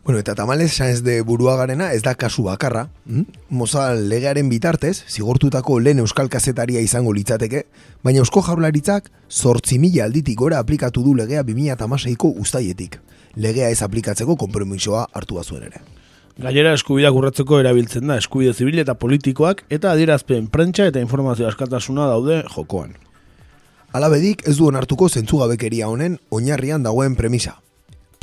[0.05, 2.91] Bueno, eta tamalez, Sainz de Buruagarena ez da kasu bakarra.
[3.07, 3.23] Mm?
[3.49, 7.63] Mozal legearen bitartez, zigortutako lehen euskal kazetaria izango litzateke,
[8.05, 13.01] baina eusko jaurlaritzak zortzi mila alditik gora aplikatu du legea 2008ko ustaietik.
[13.37, 15.81] Legea ez aplikatzeko konpromisoa hartu zuen ere.
[16.37, 22.07] Gainera eskubideak urratzeko erabiltzen da eskubide zibil eta politikoak eta adierazpen prentsa eta informazio askatasuna
[22.13, 22.93] daude jokoan.
[23.93, 27.63] Alabedik ez du onartuko zentzugabekeria honen oinarrian dagoen premisa.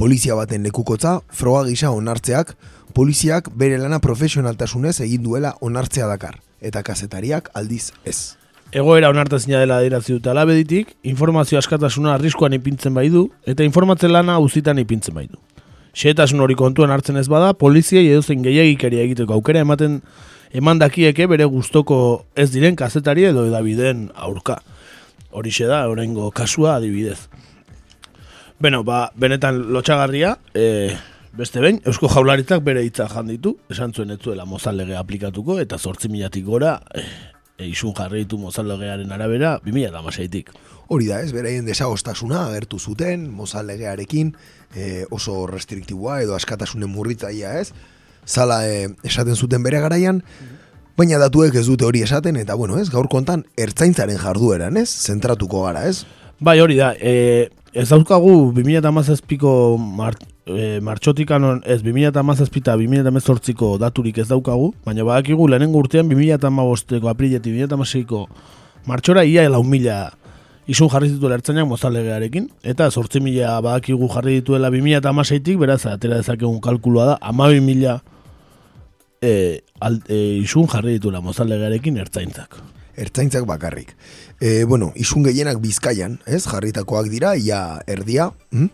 [0.02, 2.56] Polizia baten lekukotza, froga gisa onartzeak,
[2.98, 8.34] poliziak bere lana profesionaltasunez egin duela onartzea dakar, eta kazetariak aldiz ez.
[8.74, 14.40] Egoera onartezina dela adierazi dute alabeditik, informazio askatasuna arriskuan ipintzen bai du, eta informatzen lana
[14.42, 15.38] auzitan ipintzen bai du.
[15.94, 20.02] Xehetasun hori kontuan hartzen ez bada, poliziei edozein gehiagikeria egiteko aukera ematen
[20.50, 22.00] eman dakieke bere gustoko
[22.34, 24.64] ez diren kazetari edo edabideen aurka.
[25.30, 27.20] Horixe da, oraingo kasua adibidez.
[28.62, 30.94] Beno, ba, benetan lotxagarria, e,
[31.34, 35.56] beste behin, Eusko Jaularitzak bere hitza jan ditu, esan zuen ez zuela mozal legea aplikatuko,
[35.64, 37.02] eta zortzi milatik gora, e,
[37.58, 40.52] e, isun jarri ditu mozal legearen arabera, 2008tik.
[40.94, 44.36] Hori da ez, beraien desagostasuna agertu zuten, mozal legearekin,
[44.76, 47.72] e, oso restriktiboa edo askatasunen murritzaia ez,
[48.28, 50.22] zala e, esaten zuten bere garaian,
[51.02, 55.66] baina datuek ez dute hori esaten, eta bueno ez, gaur kontan ertzaintzaren jardueran ez, zentratuko
[55.66, 56.04] gara ez.
[56.42, 64.20] Bai, hori da, e, ez daukagu 2017ko mar, e, martxotikan, ez 2017 eta 2018ko daturik
[64.20, 68.26] ez daukagu, baina badakigu lehenengo urtean 2015ko apriletik 2016ko
[68.88, 70.12] martxora ia lau mila
[70.68, 76.60] isun jarri zituela ertzainak mozalegearekin, eta sortzi mila badakigu jarri dituela 2016tik, beraz, atera dezakegun
[76.62, 78.02] kalkulua da, amabi mila
[79.24, 82.60] e, al, e, isun jarri dituela mozalegearekin ertzaintzak.
[82.98, 83.96] Ertzaintzak bakarrik.
[84.40, 88.32] E, bueno, isun gehienak bizkaian, ez, jarritakoak dira, ia erdia.
[88.52, 88.70] Mm?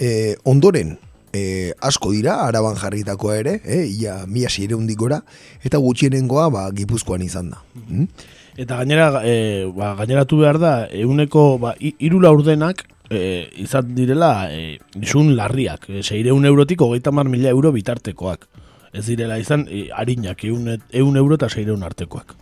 [0.00, 0.10] E,
[0.44, 0.96] ondoren,
[1.32, 5.22] e, asko dira, araban jarritakoa ere, e, ia mila seireundik gora,
[5.64, 7.62] eta gutxienengoa, ba, gipuzkoan izan da.
[7.86, 8.08] Mm?
[8.56, 14.78] Eta gainera, e, ba, gaineratu behar da, euneko, ba, hiru laurdenak e, izan direla e,
[15.02, 15.90] isun larriak.
[15.90, 18.48] E, seireun eurotik hogeita mar mila euro bitartekoak.
[18.96, 22.36] Ez direla izan, e, harinak, eun, eun euro eta seireun artekoak.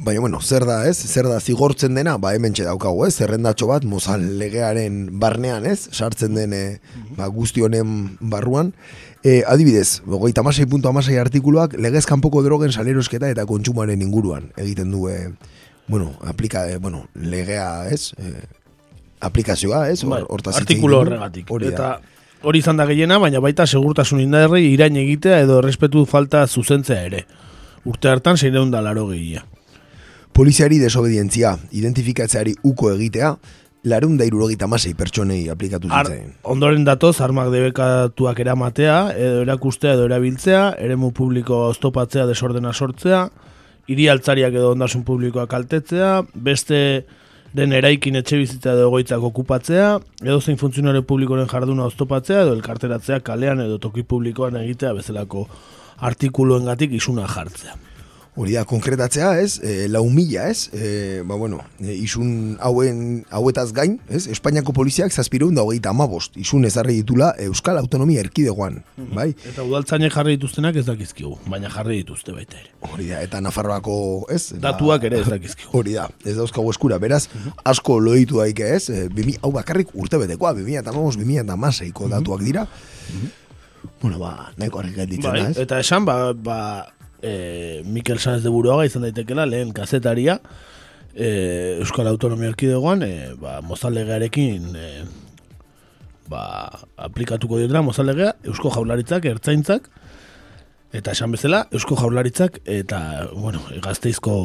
[0.00, 0.96] Baina, bueno, zer da, ez?
[0.96, 3.18] Zer da zigortzen dena, ba, hemen daukagu, ez?
[3.20, 5.90] Zerrendatxo bat, mozal legearen barnean, ez?
[5.92, 6.80] Sartzen den, e,
[7.18, 8.72] ba, guzti honen barruan.
[9.20, 14.90] E, adibidez, gogeita amasei punto amasei artikuluak, legez kanpoko drogen salerosketa eta kontsumaren inguruan egiten
[14.94, 15.34] du, e,
[15.86, 18.14] bueno, aplika, e, bueno, legea, ez?
[18.16, 18.32] E,
[19.20, 20.00] aplikazioa, ez?
[20.08, 21.50] Bai, Hortaz artikulu horregatik.
[21.52, 21.68] Hori.
[21.74, 21.98] Eta
[22.40, 27.26] hori izan da gehiena, baina baita segurtasun indarrei irain egitea edo errespetu falta zuzentzea ere.
[27.84, 29.44] Urte hartan zeireun da laro gehia.
[30.40, 33.34] Poliziari desobedientzia, identifikatzeari uko egitea,
[33.92, 36.30] larun da irurogeita masei pertsonei aplikatu Ar, zitzen.
[36.48, 43.26] ondoren datoz, armak debekatuak eramatea, edo erakustea edo erabiltzea, eremu publiko oztopatzea desordena sortzea,
[43.92, 46.80] hiri altzariak edo ondasun publikoak kaltetzea, beste
[47.52, 49.92] den eraikin etxe bizitza edo egoitzak okupatzea,
[50.24, 55.44] edo zein funtzionare publikoren jarduna oztopatzea, edo elkarteratzea kalean edo toki publikoan egitea bezalako
[56.00, 57.76] artikuluengatik isuna jartzea.
[58.40, 59.58] Hori da, konkretatzea, ez?
[59.60, 60.70] E, lau mila, ez?
[60.72, 64.22] E, ba, bueno, e, isun hauen, hauetaz gain, ez?
[64.32, 66.38] Espainiako poliziak zazpireun da hogeita amabost.
[66.40, 68.78] Isun ezarri ditula Euskal Autonomia Erkidegoan,
[69.12, 69.26] bai?
[69.50, 72.70] Eta udaltzainek jarri dituztenak ez dakizkigu, baina jarri dituzte baita ere.
[72.88, 73.96] Hori da, eta Nafarroako,
[74.32, 74.54] ez?
[74.54, 75.72] Ba, Datuak ere ez dakizkigu.
[75.76, 77.26] Hori da, ez dauzkagu eskura, beraz,
[77.74, 78.86] asko loitu daike, ez?
[78.88, 82.64] E, bimi, hau bakarrik urte betekoa, 2008, 2008ko datuak dira.
[84.00, 85.60] Bueno, ba, nahiko harrik gelditzen Bai, da, ez?
[85.66, 86.56] eta esan, ba, ba
[87.22, 90.40] e, Mikel Sanz de Buruaga izan daitekela, lehen kazetaria,
[91.14, 94.90] e, Euskal Autonomia Erkidegoan, e, ba, mozalegearekin e,
[96.30, 96.42] ba,
[96.96, 99.90] aplikatuko diotela mozallegea, Eusko Jaurlaritzak, Ertzaintzak,
[100.92, 103.00] eta esan bezala, Eusko Jaurlaritzak, eta,
[103.34, 104.36] bueno, gazteizko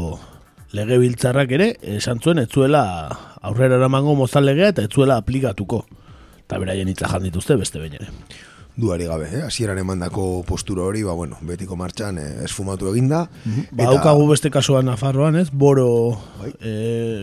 [0.75, 2.83] legebiltzarrak ere, esan zuen, ez zuela
[3.45, 5.85] aurrera eramango mozallegea, eta ez zuela aplikatuko.
[6.45, 8.11] Eta beraien hitza jan dituzte beste behin ere.
[8.75, 9.41] Duari gabe, eh?
[9.47, 13.21] Hasieran emandako postura hori, ba, bueno, betiko martxan eh, esfumatu eginda.
[13.71, 15.47] Ba, daukagu beste kasua Nafarroan, ez?
[15.51, 16.51] Boro Bai.
[16.59, 16.73] e,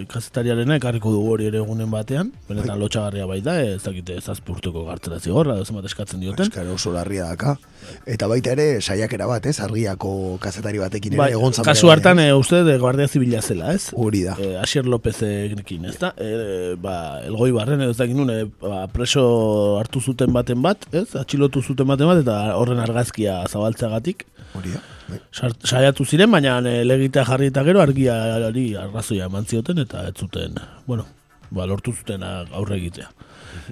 [0.09, 2.33] kazetariarena ekarriko dugu hori ere egunen batean.
[2.49, 6.49] Benetan lotxagarria baita, eh, ez dakite zazpurtuko gartzela zigorra, edo zenbat eskatzen dioten.
[6.49, 7.59] Eskara oso larria daka.
[8.07, 9.59] Eta baita ere, saiakera bat, ez?
[9.61, 13.73] Argiako kazetari batekin ere Bai, egon zan kasu hartan, e, uste de Guardia Zibila zela,
[13.75, 13.91] ez?
[13.95, 14.37] Hori da.
[14.39, 16.13] E, Asier Lopezekin, ez da?
[16.19, 21.09] E, ba, elgoi barren, ez dakit nun, e, ba, preso hartu zuten baten bat, ez?
[21.19, 24.27] Atxilotu zuten baten bat, eta horren argazkia zabaltzeagatik.
[24.59, 24.83] Hori da.
[25.09, 25.19] Bai.
[25.65, 31.07] Saiatu ziren, baina legitea jarri eta gero argiari arrazoia eman zioten eta ez zuten, bueno,
[31.51, 33.11] ba, lortu zuten a- aurre egitea.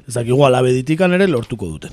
[0.06, 1.90] Ez dakigu alabeditikan ere lortuko duten.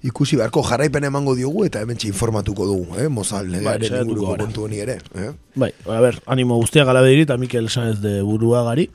[0.00, 3.08] Ikusi beharko jarraipen emango diogu eta hemen informatuko dugu, eh?
[3.12, 4.96] Mozal, legearen saiatuko inguruko kontu honi ere.
[5.14, 5.32] Eh?
[5.60, 8.88] Bai, a ber, animo guztiak alabediri eta Mikel Sáenz de Buruagari,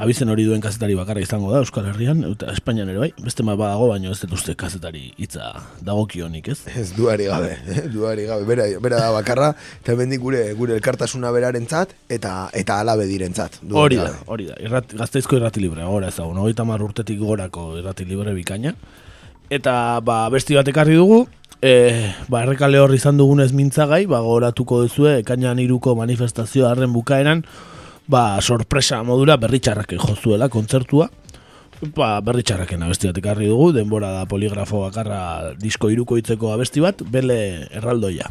[0.00, 3.52] abizen hori duen kazetari bakarra izango da Euskal Herrian, eta Espainian ere bai, beste ma
[3.60, 5.50] badago, baina ez dut uste kazetari hitza
[5.84, 6.56] dagokionik, ez?
[6.72, 7.84] Ez duari gabe, eh?
[7.92, 13.04] duari gabe, bera, bera da bakarra, eta hemendik gure gure elkartasuna berarentzat eta eta alabe
[13.12, 13.60] direntzat.
[13.68, 14.56] Hori da, hori da.
[14.64, 18.72] Irrat, gazteizko irrati libre, gora ezagun, hogeita mar urtetik gorako irrati libre bikaina.
[19.50, 21.24] Eta, ba, besti bat ekarri dugu,
[21.58, 27.42] e, ba, errekale hor izan dugunez mintzagai, ba, gogoratuko duzue, ekainan iruko manifestazio harren bukaeran,
[28.06, 31.08] ba, sorpresa modura berritxarrak jozuela kontzertua.
[31.96, 37.02] Ba, berritxarraken abesti bat ekarri dugu, denbora da poligrafo bakarra disko iruko hitzeko abesti bat,
[37.10, 37.40] bele
[37.74, 38.30] erraldoia.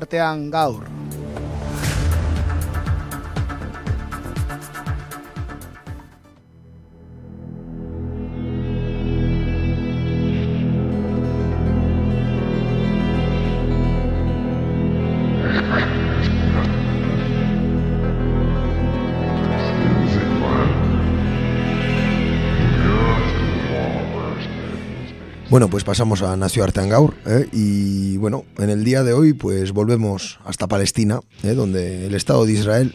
[0.00, 0.89] Nazioartean gaur.
[25.60, 27.46] Bueno, pues pasamos a Nacio Arteangaur ¿eh?
[27.52, 31.52] y bueno, en el día de hoy pues volvemos hasta Palestina, ¿eh?
[31.52, 32.94] donde el Estado de Israel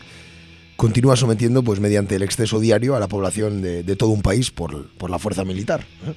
[0.76, 4.89] continúa sometiendo pues mediante el exceso diario a la población de, todo un país por,
[4.97, 5.86] por la fuerza militar.
[6.07, 6.16] ¿eh?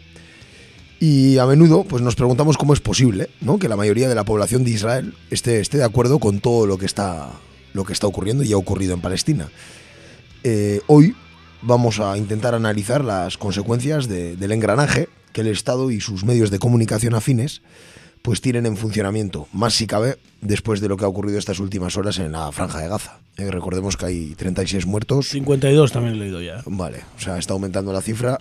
[1.01, 3.59] Y a menudo pues nos preguntamos cómo es posible ¿no?
[3.59, 6.79] que la mayoría de la población de Israel esté, esté de acuerdo con todo lo
[6.79, 7.29] que está,
[7.75, 9.51] lo que está ocurriendo y ha ocurrido en Palestina.
[10.87, 11.15] Hoy
[11.61, 16.51] vamos a intentar analizar las consecuencias de- del engranaje que el Estado y sus medios
[16.51, 17.63] de comunicación afines
[18.23, 21.97] pues tienen en funcionamiento, más si cabe, después de lo que ha ocurrido estas últimas
[21.97, 23.21] horas en la franja de Gaza.
[23.37, 25.29] Eh, recordemos que hay 36 muertos.
[25.29, 26.65] 52 también he leído ya.
[26.67, 28.41] Vale, o sea, está aumentando la cifra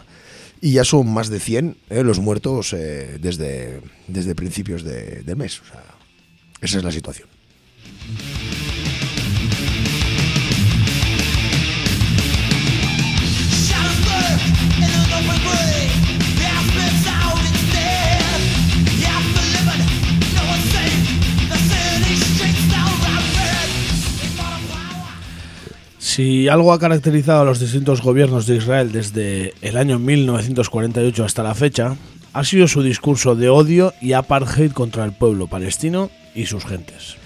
[0.59, 5.35] y ya son más de 100 eh, los muertos eh, desde, desde principios de, del
[5.35, 5.61] mes.
[5.61, 5.83] O sea,
[6.61, 7.29] esa es la situación.
[26.07, 31.43] Si algo ha caracterizado a los distintos gobiernos de Israel desde el año 1948 hasta
[31.43, 31.97] la fecha,
[32.31, 37.17] ha sido su discurso de odio y apartheid contra el pueblo palestino y sus gentes.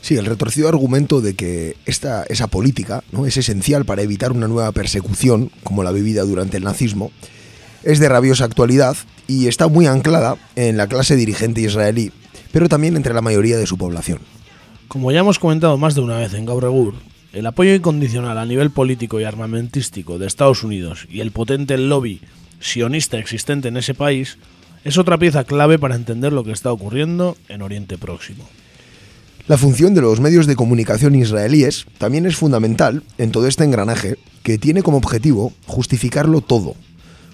[0.00, 3.26] Sí, el retorcido argumento de que esta, esa política ¿no?
[3.26, 7.12] es esencial para evitar una nueva persecución, como la vivida durante el nazismo,
[7.82, 8.96] es de rabiosa actualidad
[9.28, 12.10] y está muy anclada en la clase dirigente israelí,
[12.52, 14.20] pero también entre la mayoría de su población.
[14.88, 16.94] Como ya hemos comentado más de una vez en Gauregur,
[17.32, 22.20] el apoyo incondicional a nivel político y armamentístico de Estados Unidos y el potente lobby
[22.60, 24.38] sionista existente en ese país
[24.84, 28.48] es otra pieza clave para entender lo que está ocurriendo en Oriente Próximo.
[29.46, 34.16] La función de los medios de comunicación israelíes también es fundamental en todo este engranaje
[34.42, 36.74] que tiene como objetivo justificarlo todo,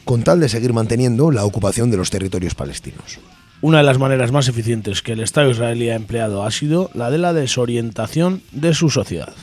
[0.05, 3.18] con tal de seguir manteniendo la ocupación de los territorios palestinos.
[3.61, 7.11] Una de las maneras más eficientes que el Estado israelí ha empleado ha sido la
[7.11, 9.34] de la desorientación de su sociedad.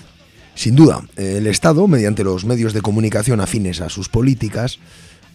[0.55, 4.79] Sin duda, el Estado, mediante los medios de comunicación afines a sus políticas,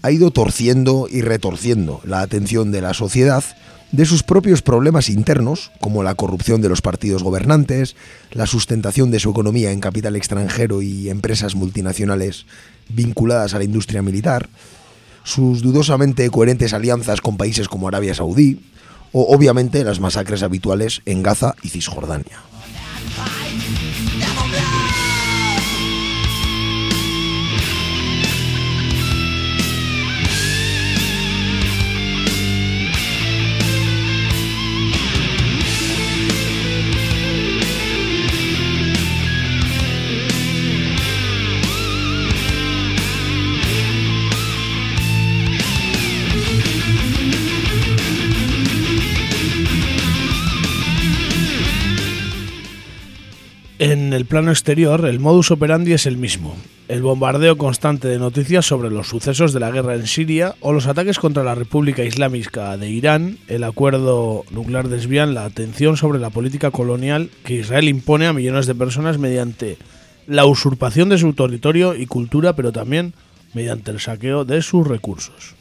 [0.03, 3.45] ha ido torciendo y retorciendo la atención de la sociedad
[3.91, 7.97] de sus propios problemas internos, como la corrupción de los partidos gobernantes,
[8.33, 12.47] la sustentación de su economía en capital extranjero y empresas multinacionales
[12.91, 14.49] vinculadas a la industria militar,
[15.25, 18.61] sus dudosamente coherentes alianzas con países como Arabia Saudí,
[19.13, 22.43] o obviamente las masacres habituales en Gaza y Cisjordania.
[53.99, 56.55] En el plano exterior, el modus operandi es el mismo.
[56.87, 60.87] El bombardeo constante de noticias sobre los sucesos de la guerra en Siria o los
[60.87, 66.31] ataques contra la República Islámica de Irán, el acuerdo nuclear desvían la atención sobre la
[66.31, 69.79] política colonial que Israel impone a millones de personas mediante
[70.29, 73.15] la usurpación de su territorio y cultura, pero también
[73.53, 75.57] mediante el saqueo de sus recursos.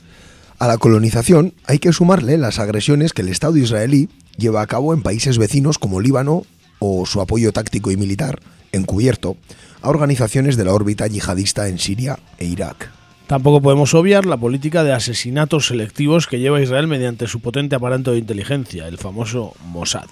[0.59, 4.93] A la colonización hay que sumarle las agresiones que el Estado israelí lleva a cabo
[4.93, 6.45] en países vecinos como Líbano
[6.79, 8.39] o su apoyo táctico y militar,
[8.71, 9.37] encubierto,
[9.81, 12.91] a organizaciones de la órbita yihadista en Siria e Irak.
[13.27, 18.13] Tampoco podemos obviar la política de asesinatos selectivos que lleva Israel mediante su potente aparato
[18.13, 20.07] de inteligencia, el famoso Mossad.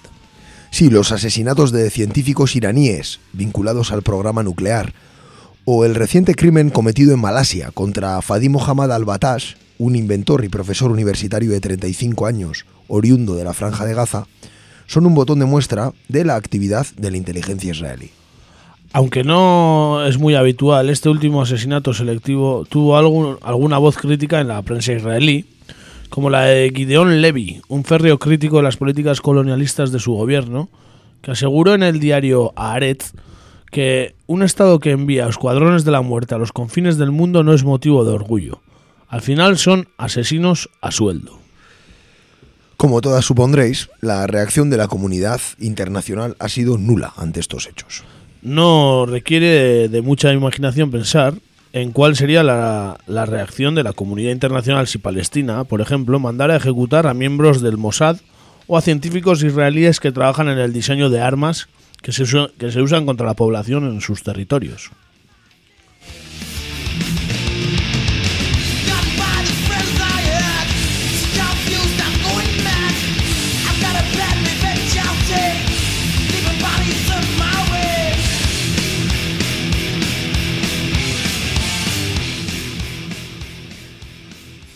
[0.70, 4.92] Sí, los asesinatos de científicos iraníes vinculados al programa nuclear,
[5.64, 10.90] o el reciente crimen cometido en Malasia contra Fadi Mohammad al-Batash, un inventor y profesor
[10.90, 14.26] universitario de 35 años, oriundo de la Franja de Gaza,
[14.86, 18.10] son un botón de muestra de la actividad de la inteligencia israelí.
[18.92, 24.48] Aunque no es muy habitual, este último asesinato selectivo tuvo algún- alguna voz crítica en
[24.48, 25.44] la prensa israelí,
[26.08, 30.68] como la de Gideon Levy, un férreo crítico de las políticas colonialistas de su gobierno,
[31.20, 33.12] que aseguró en el diario Haaretz
[33.72, 37.52] que un Estado que envía escuadrones de la muerte a los confines del mundo no
[37.52, 38.60] es motivo de orgullo.
[39.08, 41.38] Al final son asesinos a sueldo.
[42.76, 48.04] Como todas supondréis, la reacción de la comunidad internacional ha sido nula ante estos hechos.
[48.42, 51.34] No requiere de mucha imaginación pensar
[51.72, 56.58] en cuál sería la, reacción de la comunidad internacional si Palestina, por ejemplo, mandara a
[56.58, 58.18] ejecutar a miembros del Mossad
[58.66, 61.68] o a científicos israelíes que trabajan en el diseño de armas
[62.02, 64.90] que se usan contra la población en sus territorios.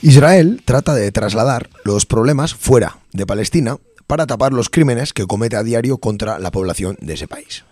[0.03, 3.77] Israel trata de trasladar los problemas fuera de Palestina
[4.07, 7.65] para tapar los crímenes que comete a diario contra la población de ese país.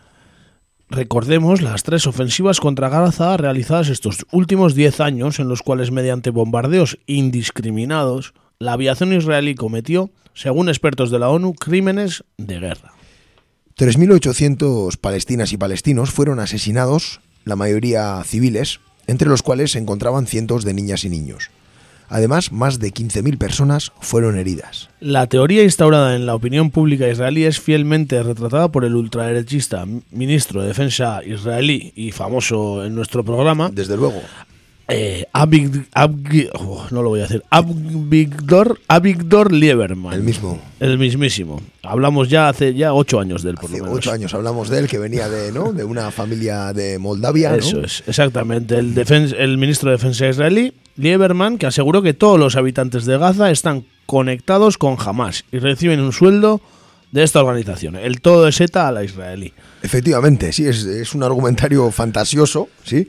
[0.91, 6.31] Recordemos las tres ofensivas contra Gaza realizadas estos últimos 10 años en los cuales mediante
[6.31, 12.93] bombardeos indiscriminados la aviación israelí cometió, según expertos de la ONU, crímenes de guerra.
[13.79, 20.65] 3.800 palestinas y palestinos fueron asesinados, la mayoría civiles, entre los cuales se encontraban cientos
[20.65, 21.51] de niñas y niños.
[22.09, 24.91] Además, más de 15.000 personas fueron heridas.
[25.01, 30.63] La teoría instaurada en la opinión pública israelí es fielmente retratada por el ultraderechista ministro
[30.63, 34.21] de Defensa israelí y famoso en nuestro programa, Desde luego.
[34.89, 40.15] Eh, Abig- Abgi- oh, no lo voy a hacer, Avigdor, Avigdor Lieberman.
[40.15, 40.59] El mismo.
[40.81, 41.61] El mismísimo.
[41.83, 43.91] Hablamos ya hace ya ocho años del por lo menos.
[43.99, 45.73] ocho años hablamos de él, que venía de, ¿no?
[45.73, 47.51] de una familia de Moldavia.
[47.51, 47.57] ¿no?
[47.57, 48.77] Eso es, exactamente.
[48.79, 53.19] El, defen- el ministro de Defensa israelí, Lieberman, que aseguró que todos los habitantes de
[53.19, 56.61] Gaza están conectados con Hamas y reciben un sueldo
[57.13, 57.97] de esta organización.
[57.97, 59.53] El todo es ETA a la israelí.
[59.83, 63.09] Efectivamente, sí, es, es un argumentario fantasioso, ¿sí?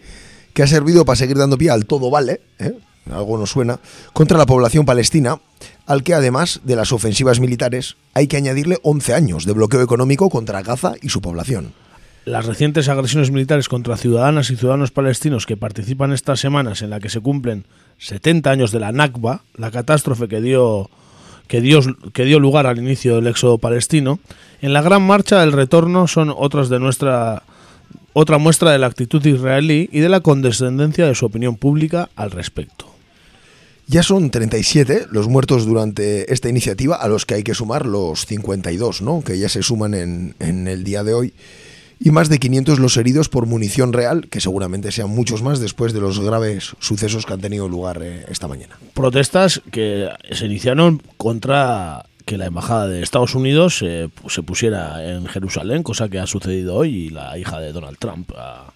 [0.54, 2.74] Que ha servido para seguir dando pie al todo vale, ¿eh?
[3.12, 3.80] algo nos suena,
[4.14, 5.40] contra la población palestina,
[5.86, 10.30] al que además de las ofensivas militares hay que añadirle 11 años de bloqueo económico
[10.30, 11.74] contra Gaza y su población.
[12.26, 17.00] Las recientes agresiones militares contra ciudadanas y ciudadanos palestinos que participan estas semanas en la
[17.00, 17.66] que se cumplen
[17.98, 20.90] 70 años de la Nakba, la catástrofe que dio,
[21.48, 21.82] que
[22.14, 24.20] que dio lugar al inicio del éxodo palestino,
[24.62, 27.44] en la gran marcha del retorno son otras de nuestra
[28.20, 32.32] otra muestra de la actitud israelí y de la condescendencia de su opinión pública al
[32.32, 32.86] respecto.
[33.88, 38.26] Ya son 37 los muertos durante esta iniciativa, a los que hay que sumar los
[38.26, 39.24] 52, ¿no?
[39.24, 41.34] que ya se suman en, en el día de hoy,
[42.00, 45.92] y más de 500 los heridos por munición real, que seguramente sean muchos más después
[45.92, 48.78] de los graves sucesos que han tenido lugar eh, esta mañana.
[48.94, 55.26] Protestas que se iniciaron contra que la embajada de Estados Unidos eh, se pusiera en
[55.26, 58.72] Jerusalén, cosa que ha sucedido hoy y la hija de Donald Trump ha,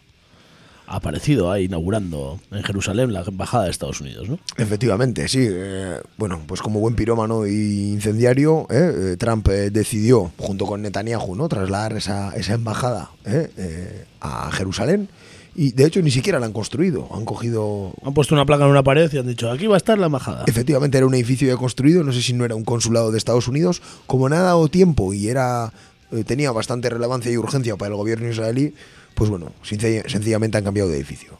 [0.87, 4.39] aparecido ahí inaugurando en Jerusalén la embajada de Estados Unidos, ¿no?
[4.57, 5.45] Efectivamente, sí.
[5.47, 10.81] eh, bueno, pues como buen pirómano y incendiario, eh, eh, Trump eh, decidió, junto con
[10.81, 11.47] Netanyahu, ¿no?
[11.47, 15.09] trasladar esa, esa embajada eh, a Jerusalén.
[15.55, 17.07] Y de hecho ni siquiera la han construido.
[17.13, 19.77] Han cogido Han puesto una placa en una pared y han dicho, aquí va a
[19.77, 20.45] estar la embajada.
[20.47, 23.47] Efectivamente era un edificio ya construido, no sé si no era un consulado de Estados
[23.47, 25.71] Unidos, como no ha dado tiempo y era
[26.11, 28.73] eh, tenía bastante relevancia y urgencia para el gobierno israelí,
[29.15, 31.37] pues bueno, sencilla- sencillamente han cambiado de edificio.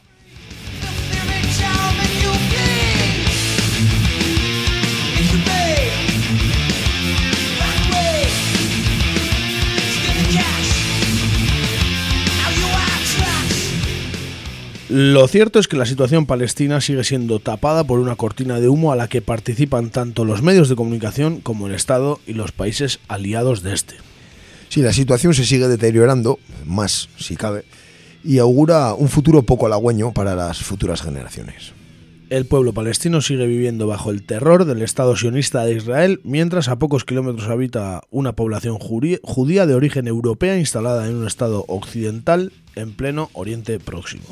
[14.96, 18.92] Lo cierto es que la situación palestina sigue siendo tapada por una cortina de humo
[18.92, 23.00] a la que participan tanto los medios de comunicación como el Estado y los países
[23.08, 23.96] aliados de este.
[24.68, 27.64] Sí, la situación se sigue deteriorando, más si cabe,
[28.22, 31.72] y augura un futuro poco halagüeño para las futuras generaciones.
[32.30, 36.78] El pueblo palestino sigue viviendo bajo el terror del Estado sionista de Israel, mientras a
[36.78, 42.92] pocos kilómetros habita una población judía de origen europea instalada en un Estado occidental en
[42.92, 44.26] pleno Oriente Próximo.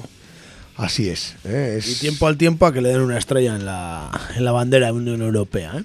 [0.76, 1.36] Así es.
[1.44, 1.76] ¿eh?
[1.78, 4.52] Es- Y tiempo al tiempo a que le den una estrella en la, en la
[4.52, 5.72] bandera de la Unión Europea.
[5.78, 5.82] ¿eh?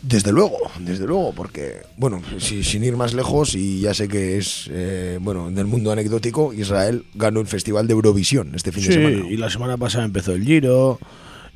[0.00, 4.38] Desde luego, desde luego, porque, bueno, si- sin ir más lejos, y ya sé que
[4.38, 8.88] es, eh, bueno, del mundo anecdótico, Israel ganó el Festival de Eurovisión este fin Sí,
[8.90, 9.28] de semana.
[9.28, 11.00] y la semana pasada empezó el Giro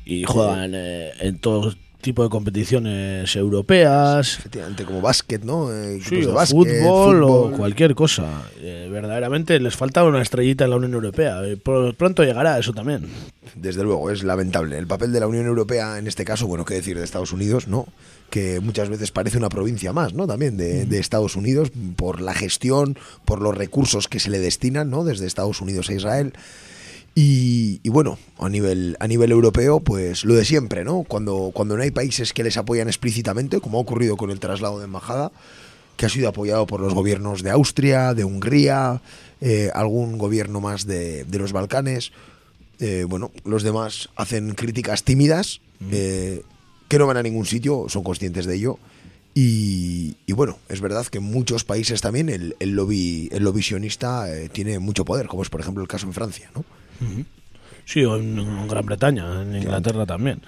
[0.03, 1.73] y juegan eh, en todo
[2.03, 4.37] tipo de competiciones europeas.
[4.37, 5.73] Efectivamente, como básquet, ¿no?
[5.73, 8.43] Eh, equipos Sí, de o básquet, fútbol, o cualquier cosa.
[8.59, 11.43] Eh, verdaderamente les falta una estrellita en la Unión Europea.
[11.43, 13.07] Eh, pronto llegará eso también.
[13.55, 14.77] Desde luego, es lamentable.
[14.77, 17.67] El papel de la Unión Europea, en este caso, bueno, qué decir de Estados Unidos,
[17.67, 17.87] ¿no?
[18.29, 20.27] Que muchas veces parece una provincia más, ¿no?
[20.27, 24.89] También de, de Estados Unidos, por la gestión, por los recursos que se le destinan,
[24.89, 25.03] ¿no?
[25.03, 26.33] Desde Estados Unidos a Israel.
[27.15, 31.03] Y, y bueno, a nivel, a nivel europeo, pues lo de siempre, ¿no?
[31.03, 34.79] Cuando, cuando no hay países que les apoyan explícitamente, como ha ocurrido con el traslado
[34.79, 35.31] de embajada,
[35.95, 39.01] que ha sido apoyado por los gobiernos de Austria, de Hungría,
[39.41, 42.11] eh, algún gobierno más de, de los Balcanes.
[42.79, 45.61] Eh, bueno, los demás hacen críticas tímidas,
[45.91, 46.41] eh,
[46.87, 48.79] que no van a ningún sitio, son conscientes de ello.
[49.35, 53.61] Y, y bueno, es verdad que en muchos países también el, el lobby, el lobby
[53.61, 56.65] sionista eh, tiene mucho poder, como es por ejemplo el caso en Francia, ¿no?
[57.85, 60.41] Sí, o en, en Gran Bretaña, en Inglaterra también.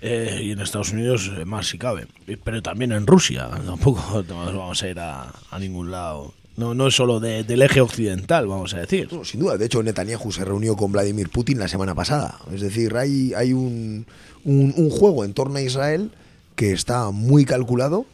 [0.00, 2.06] Eh, y en Estados Unidos eh, más si cabe.
[2.42, 3.48] Pero también en Rusia.
[3.66, 6.34] Tampoco vamos a ir a, a ningún lado.
[6.56, 9.08] No, no es solo de- del eje occidental, vamos a decir.
[9.12, 12.38] No, sin duda, de hecho Netanyahu se reunió con Vladimir Putin la semana pasada.
[12.52, 14.06] Es decir, hay, hay un,
[14.44, 16.10] un- un juego en torno a Israel
[16.56, 18.04] que está muy calculado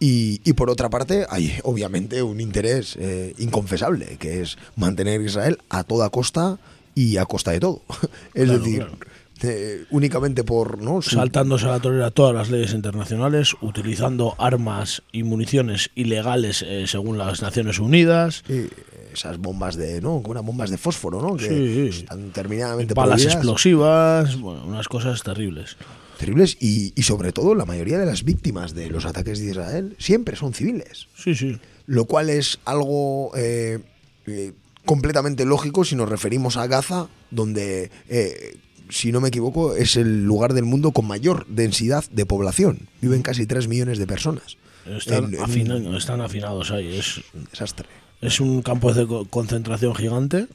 [0.00, 5.58] y, y por otra parte hay obviamente un interés eh, inconfesable, que es mantener Israel
[5.68, 6.58] a toda costa
[6.98, 7.82] y a costa de todo.
[8.34, 8.98] es Claro, decir, claro.
[9.42, 10.78] eh, únicamente por...
[11.04, 17.18] Saltándose a la torera todas las leyes internacionales, utilizando armas y municiones ilegales eh, según
[17.18, 18.68] las Naciones Unidas, eh,
[19.12, 20.20] esas bombas de, ¿no?
[20.22, 21.36] Como unas bombas de fósforo, ¿no?
[21.36, 22.00] Que Sí.
[22.00, 25.76] están terminadamente balas explosivas, bueno, unas cosas terribles.
[26.18, 29.94] terribles y, y sobre todo la mayoría de las víctimas de los ataques de Israel
[29.98, 31.56] siempre son civiles, Sí, sí.
[31.86, 33.78] lo cual es algo eh,
[34.88, 38.56] completamente lógico si nos referimos a Gaza, donde, eh,
[38.88, 42.88] si no me equivoco, es el lugar del mundo con mayor densidad de población.
[43.02, 44.56] Viven casi 3 millones de personas.
[44.86, 46.96] Están, En- en afina- están afinados ahí.
[46.96, 47.86] Es, un desastre.
[48.22, 50.46] es un campo de co- concentración gigante.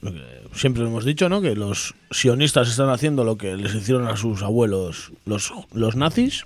[0.56, 1.40] Siempre hemos dicho, ¿no?
[1.42, 6.46] Que los sionistas están haciendo lo que les hicieron a sus abuelos los, los nazis,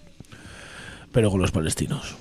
[1.13, 2.15] pero con los palestinos.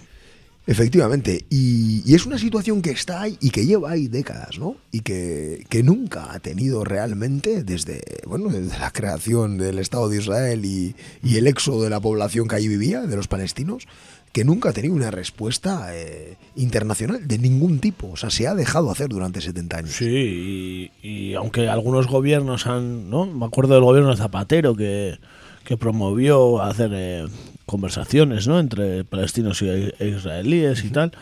[0.69, 4.77] Efectivamente, y, es una situación que está ahí y que lleva ahí décadas, ¿no?
[4.91, 10.19] Y que, que nunca ha tenido realmente desde, bueno, desde la creación del Estado de
[10.19, 13.87] Israel y, y el éxodo de la población que allí vivía, de los palestinos,
[14.33, 18.09] que nunca ha tenido una respuesta eh, internacional de ningún tipo.
[18.09, 19.93] O sea, se ha dejado hacer durante 70 años.
[19.93, 23.25] Sí, y, y aunque algunos gobiernos han, ¿no?
[23.25, 25.19] Me acuerdo del gobierno de Zapatero que,
[25.67, 27.27] que promovió hacer eh,
[27.67, 28.61] conversaciones, ¿no?
[28.61, 31.13] Entre palestinos y e israelíes y tal,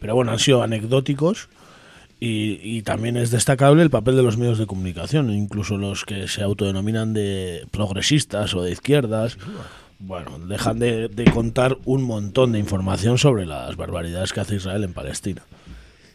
[0.00, 1.48] pero bueno, han sido anecdóticos
[2.18, 6.26] y, y también es destacable el papel de los medios de comunicación, incluso los que
[6.26, 9.38] se autodenominan de progresistas o de izquierdas.
[10.00, 14.82] Bueno, dejan de, de contar un montón de información sobre las barbaridades que hace Israel
[14.82, 15.42] en Palestina.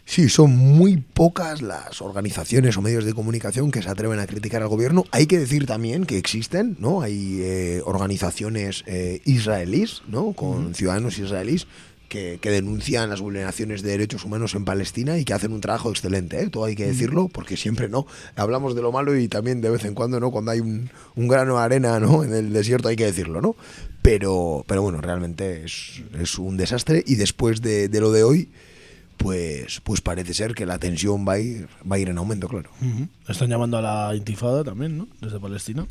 [0.09, 4.63] Sí, son muy pocas las organizaciones o medios de comunicación que se atreven a criticar
[4.63, 5.05] al gobierno.
[5.11, 7.03] Hay que decir también que existen, ¿no?
[7.03, 10.33] Hay eh, organizaciones eh, israelíes, ¿no?
[10.33, 11.67] Con ciudadanos israelíes
[12.07, 15.91] que, que denuncian las vulneraciones de derechos humanos en Palestina y que hacen un trabajo
[15.91, 16.49] excelente, ¿eh?
[16.49, 18.07] Todo hay que decirlo, porque siempre, ¿no?
[18.35, 20.31] Hablamos de lo malo y también de vez en cuando, ¿no?
[20.31, 22.23] Cuando hay un, un grano de arena, ¿no?
[22.23, 23.55] En el desierto hay que decirlo, ¿no?
[24.01, 28.49] Pero, pero bueno, realmente es, es un desastre y después de, de lo de hoy
[29.19, 32.47] pues, pues parece ser que la tensión va a ir, va a ir en aumento,
[32.47, 32.71] claro.
[33.27, 35.07] Están llamando a la intifada también, ¿no?
[35.19, 35.85] Desde Palestina.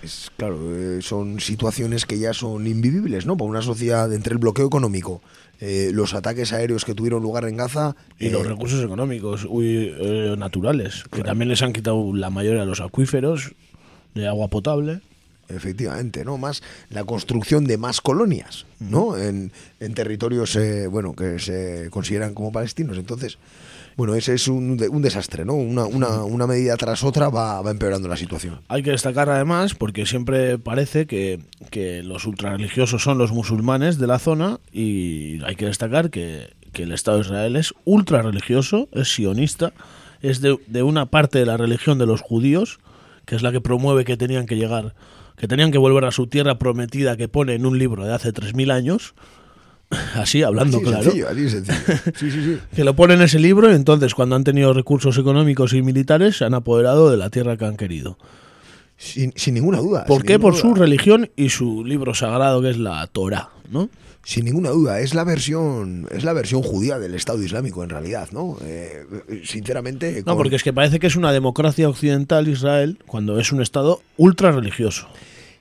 [0.00, 3.36] Es, claro, eh, son situaciones que ya son invivibles, ¿no?
[3.36, 5.20] Para una sociedad entre el bloqueo económico,
[5.60, 9.92] eh, los ataques aéreos que tuvieron lugar en Gaza Y eh, los recursos económicos uy,
[9.98, 13.56] eh, naturales, que también les han quitado la mayoría de los acuíferos
[14.14, 15.00] de agua potable.
[15.48, 16.36] Efectivamente, ¿no?
[16.36, 19.16] Más la construcción de más colonias, ¿no?
[19.16, 22.98] En, en territorios, eh, bueno, que se consideran como palestinos.
[22.98, 23.38] Entonces,
[23.96, 25.54] bueno, ese es un, un desastre, ¿no?
[25.54, 28.60] Una, una, una medida tras otra va, va empeorando la situación.
[28.68, 31.40] Hay que destacar además, porque siempre parece que,
[31.70, 36.82] que los ultrarreligiosos son los musulmanes de la zona, y hay que destacar que, que
[36.82, 39.72] el Estado de Israel es ultrarreligioso, es sionista,
[40.20, 42.80] es de, de una parte de la religión de los judíos,
[43.24, 44.94] que es la que promueve que tenían que llegar,
[45.38, 48.32] que tenían que volver a su tierra prometida que pone en un libro de hace
[48.32, 49.14] 3.000 años,
[50.14, 51.02] así hablando Así claro.
[51.02, 51.78] sencillo, así sencillo.
[52.16, 52.58] Sí, sí, sí.
[52.76, 56.36] que lo pone en ese libro y entonces cuando han tenido recursos económicos y militares
[56.36, 58.18] se han apoderado de la tierra que han querido.
[58.96, 60.04] Sin, sin ninguna duda.
[60.06, 60.40] ¿Por qué?
[60.40, 63.88] Por su religión y su libro sagrado que es la Torah, ¿no?
[64.28, 68.28] Sin ninguna duda, es la versión, es la versión judía del Estado Islámico en realidad,
[68.30, 68.58] ¿no?
[68.62, 69.06] Eh,
[69.42, 73.62] sinceramente, No, porque es que parece que es una democracia occidental Israel cuando es un
[73.62, 75.08] estado ultra religioso.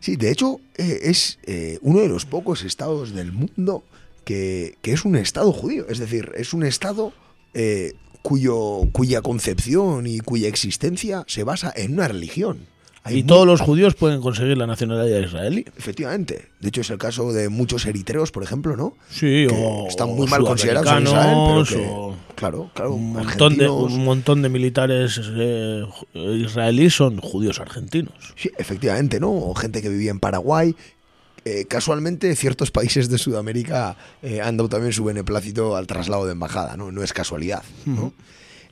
[0.02, 3.86] sí, de hecho eh, es eh, uno de los pocos estados del mundo
[4.26, 7.14] que, que es un Estado judío, es decir, es un Estado
[7.54, 12.68] eh, cuyo cuya concepción y cuya existencia se basa en una religión.
[13.10, 15.66] Y todos los judíos pueden conseguir la nacionalidad israelí.
[15.78, 16.50] Efectivamente.
[16.60, 18.96] De hecho, es el caso de muchos eritreos, por ejemplo, ¿no?
[19.10, 23.14] Sí, Que o están muy mal considerados en Israel, pero que- o claro, claro, un
[23.14, 23.94] montón, de, argentinos.
[23.94, 25.84] un montón de militares eh,
[26.14, 28.14] israelíes son judíos argentinos.
[28.36, 29.32] Sí, efectivamente, ¿no?
[29.32, 30.76] O gente que vivía en Paraguay.
[31.46, 36.34] Eh, casualmente, ciertos países de Sudamérica eh, han dado también su beneplácito al traslado de
[36.34, 36.92] embajada, ¿no?
[36.92, 38.12] No es casualidad, ¿no?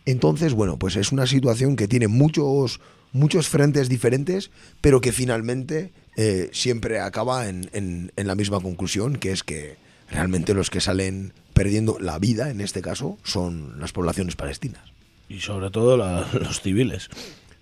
[0.05, 2.79] Entonces, bueno, pues es una situación que tiene muchos,
[3.15, 4.51] muchos frentes diferentes,
[4.81, 9.77] pero que finalmente eh, siempre acaba en, en- en la misma conclusión, que es que
[10.11, 14.81] realmente los que salen perdiendo la vida, en este caso, son las poblaciones palestinas.
[15.29, 17.09] Y sobre todo la- los civiles.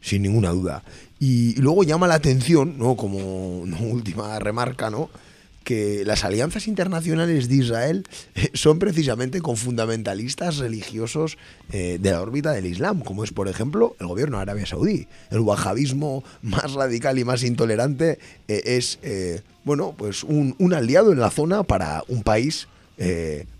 [0.02, 0.84] sin ninguna duda.
[1.20, 2.98] Y luego llama la atención, ¿no?
[2.98, 5.10] como última remarca, ¿no?
[5.64, 8.04] Que las alianzas internacionales de Israel
[8.36, 11.38] eh, son precisamente con fundamentalistas religiosos
[11.72, 15.08] eh, de la órbita del Islam, como es, por ejemplo, el gobierno de Arabia Saudí.
[15.32, 21.20] El wahabismo más radical y más intolerante eh, es, eh, bueno, pues un, aliado en
[21.20, 22.68] la zona para un país,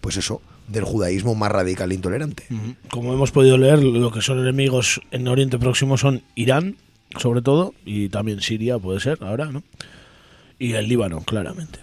[0.02, 2.46] pues eso, del judaísmo más radical e intolerante.
[2.90, 6.78] Como hemos podido leer, lo que son enemigos en Oriente Próximo son Irán,
[7.18, 9.64] sobre todo, y también Siria puede ser ahora, ¿no?
[10.60, 11.80] Y el Líbano, claramente.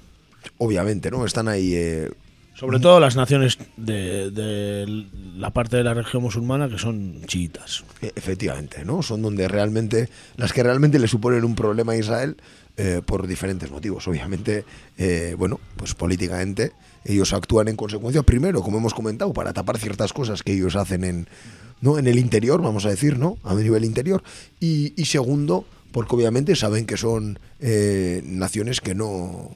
[0.58, 1.24] Obviamente, ¿no?
[1.26, 2.10] Están ahí eh,
[2.54, 7.84] Sobre todo las naciones de, de la parte de la región musulmana que son chiitas.
[8.02, 9.02] E- Efectivamente, ¿no?
[9.02, 12.36] Son donde realmente, las que realmente le suponen un problema a Israel
[12.76, 14.06] eh, por diferentes motivos.
[14.08, 14.64] Obviamente,
[14.98, 16.72] eh, bueno, pues políticamente
[17.04, 21.04] ellos actúan en consecuencia, primero, como hemos comentado, para tapar ciertas cosas que ellos hacen
[21.04, 21.28] en,
[21.80, 21.98] ¿no?
[21.98, 23.38] en el interior, vamos a decir, ¿no?
[23.44, 24.22] A nivel interior.
[24.60, 29.54] Y, y segundo, porque obviamente saben que son eh, naciones que no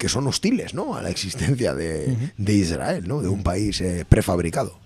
[0.00, 0.96] que son hostiles ¿no?
[0.96, 3.20] a la existencia de, de Israel, ¿no?
[3.20, 4.78] de un país eh, prefabricado.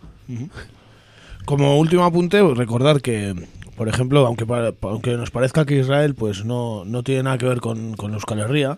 [1.44, 3.32] Como último apunte, recordar que,
[3.76, 4.44] por ejemplo, aunque,
[4.82, 8.40] aunque nos parezca que Israel pues no, no tiene nada que ver con, con Euskal
[8.40, 8.76] Herria,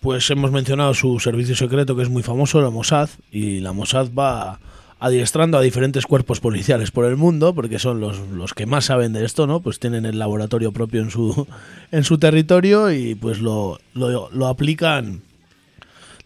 [0.00, 4.08] pues hemos mencionado su servicio secreto que es muy famoso, la Mossad, y la Mossad
[4.12, 4.60] va
[5.00, 9.14] adiestrando a diferentes cuerpos policiales por el mundo, porque son los, los que más saben
[9.14, 9.60] de esto, ¿no?
[9.60, 11.46] Pues tienen el laboratorio propio en su,
[11.90, 15.22] en su territorio y pues lo, lo, lo aplican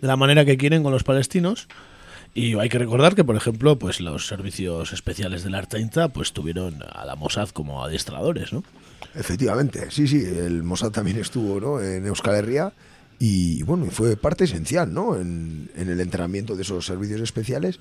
[0.01, 1.69] de la manera que quieren con los palestinos.
[2.35, 6.83] Y hay que recordar que, por ejemplo, pues los servicios especiales del Artainta pues tuvieron
[6.93, 8.63] a la Mossad como adiestradores, ¿no?
[9.15, 11.81] Efectivamente, sí, sí, el Mossad también estuvo ¿no?
[11.81, 12.73] en Euskal Herria
[13.19, 15.17] y bueno, fue parte esencial ¿no?
[15.17, 17.81] en, en el entrenamiento de esos servicios especiales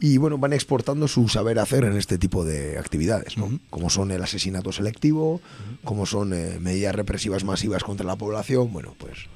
[0.00, 3.60] y bueno, van exportando su saber hacer en este tipo de actividades, ¿no?
[3.70, 5.40] como son el asesinato selectivo,
[5.84, 9.26] como son eh, medidas represivas masivas contra la población, bueno, pues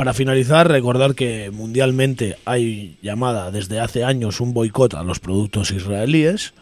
[0.00, 5.72] Para finalizar, recordar que mundialmente hay llamada desde hace años un boicot a los productos
[5.72, 6.54] israelíes.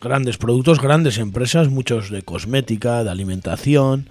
[0.00, 4.08] Grandes productos, grandes empresas, muchos de cosmética, de alimentación.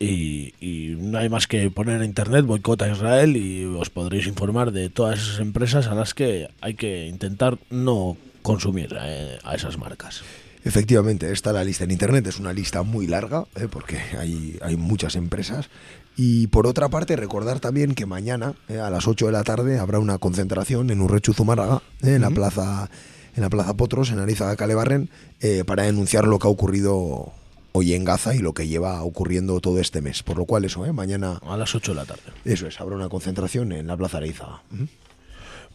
[0.00, 0.54] Y,
[1.00, 4.88] no hay más que poner en internet boicot a Israel y os podréis informar de
[4.88, 10.22] todas esas empresas a las que hay que intentar no consumir eh, a esas marcas.
[10.64, 13.68] Efectivamente, está la lista en internet, es una lista muy larga, ¿eh?
[13.70, 15.68] porque hay, hay muchas empresas.
[16.16, 18.78] Y por otra parte, recordar también que mañana, ¿eh?
[18.78, 22.14] a las 8 de la tarde, habrá una concentración en Urrechu Zumárraga, ¿eh?
[22.14, 22.90] en la plaza
[23.34, 25.08] en la plaza Potros, en Arizaga Calebarren,
[25.40, 27.32] eh, para denunciar lo que ha ocurrido
[27.72, 30.22] hoy en Gaza y lo que lleva ocurriendo todo este mes.
[30.22, 30.92] Por lo cual, eso, ¿eh?
[30.92, 32.24] mañana, A las 8 de la tarde.
[32.44, 34.62] eso es, habrá una concentración en la plaza Arizaga.
[34.74, 34.86] Ujú.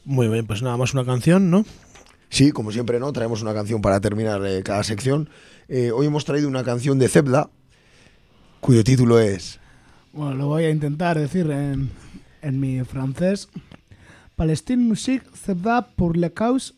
[0.06, 1.66] Muy bien, pues nada más una canción, ¿no?
[2.30, 3.12] Sí, como siempre, ¿no?
[3.12, 5.28] Traemos una canción para terminar cada sección.
[5.68, 7.50] Hoy hemos traído una canción de Zebda,
[8.62, 9.60] cuyo título es
[10.18, 11.92] Bueno, lo voy a intentar decir en,
[12.42, 13.50] en mi francés.
[14.36, 16.74] Palestine Musique se da pour la cause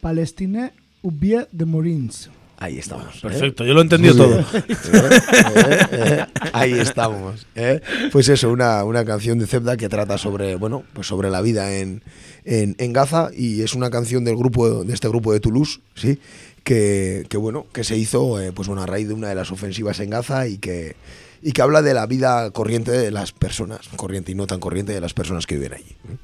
[0.00, 0.70] palestine
[1.02, 2.30] ou bien de Morins.
[2.58, 3.16] Ahí estamos.
[3.16, 3.22] ¿eh?
[3.22, 4.46] Perfecto, yo lo he entendido Muy todo.
[4.52, 7.48] Eh, eh, eh, Ahí estamos.
[7.56, 7.80] ¿eh?
[8.12, 11.76] Pues eso, una, una canción de Zebda que trata sobre, bueno, pues sobre la vida
[11.78, 12.04] en,
[12.44, 16.20] en, en Gaza y es una canción del grupo, de este grupo de Toulouse, sí,
[16.62, 19.50] que, que bueno, que se hizo, eh, pues bueno, a raíz de una de las
[19.50, 20.94] ofensivas en Gaza y que
[21.42, 24.92] y que habla de la vida corriente de las personas, corriente y no tan corriente
[24.92, 25.96] de las personas que viven allí.
[26.08, 26.16] ¿eh?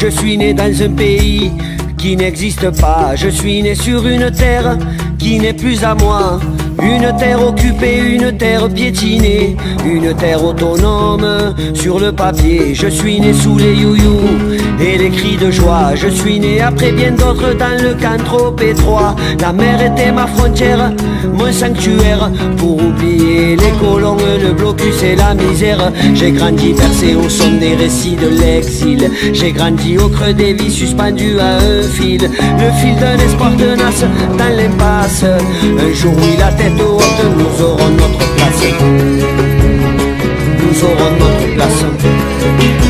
[0.00, 1.50] Je suis né dans un pays
[1.96, 3.16] qui n'existe pas.
[3.16, 4.78] Je suis né sur une terre
[5.18, 6.38] qui n'est plus à moi.
[6.80, 12.74] Une terre occupée, une terre piétinée, une terre autonome sur le papier.
[12.74, 14.20] Je suis né sous les youyou
[14.80, 15.94] et les cris de joie.
[15.94, 19.16] Je suis né après bien d'autres dans le camp trop étroit.
[19.40, 20.92] La mer était ma frontière,
[21.32, 25.90] mon sanctuaire pour oublier les colons, le blocus et la misère.
[26.14, 29.10] J'ai grandi bercé au son des récits de l'exil.
[29.32, 34.04] J'ai grandi au creux des vies suspendues à un fil, le fil d'un espoir tenace
[34.38, 35.24] dans l'impasse.
[35.24, 36.14] Un jour,
[36.70, 38.62] nous aurons notre place.
[40.60, 42.87] Nous aurons notre place.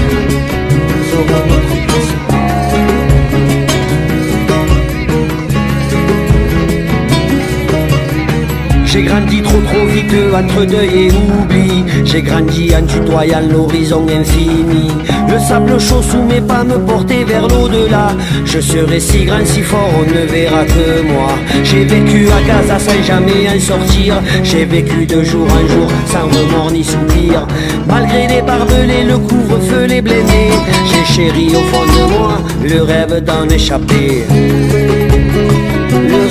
[8.99, 11.85] J'ai grandi trop trop vite entre deuil et oubli.
[12.05, 14.91] J'ai grandi en tutoyant l'horizon infini.
[15.31, 18.09] Le sable chaud sous mes pas me portait vers l'au-delà.
[18.45, 21.29] Je serai si grand, si fort, on ne verra que moi.
[21.63, 24.21] J'ai vécu à Gaza sans jamais en sortir.
[24.43, 27.47] J'ai vécu de jour en jour sans remords ni soupir
[27.87, 30.51] Malgré les barbelés, le couvre-feu, les blindés
[30.87, 34.25] J'ai chéri au fond de moi le rêve d'en échapper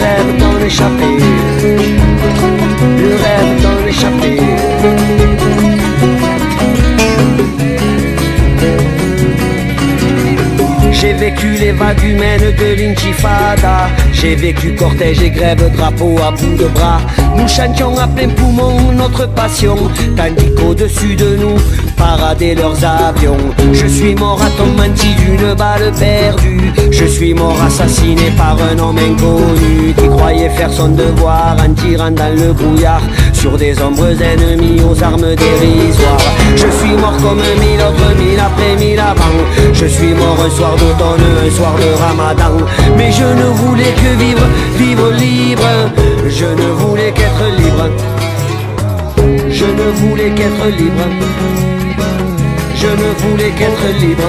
[0.01, 1.17] rêve d'en échapper
[2.97, 4.39] le rêve d'en échapper.
[10.91, 13.89] J'ai vécu les vagues humaines de l'intifada
[14.19, 16.99] J'ai vécu cortège et grève, drapeau à bout de bras.
[17.35, 19.75] Nous chantions à plein poumon notre passion.
[20.15, 21.55] Tandis qu'au-dessus de nous
[21.95, 23.37] paradaient leurs avions.
[23.73, 26.73] Je suis mort à ton menti d'une balle perdue.
[26.91, 32.11] Je suis mort assassiné par un homme inconnu Qui croyait faire son devoir en tirant
[32.11, 33.01] dans le brouillard
[33.47, 36.17] Sur des ombres ennemies aux armes dérisoires.
[36.53, 39.37] Je suis mort comme mille autres mille après mille avant.
[39.71, 42.57] Je suis mort un soir d'automne, un soir de ramadan.
[42.97, 44.45] Mais je ne voulais que vivre,
[44.75, 45.69] vivre libre.
[46.27, 47.89] Je ne voulais qu'être libre.
[49.49, 51.05] Je ne voulais qu'être libre.
[52.75, 54.27] Je ne voulais qu'être libre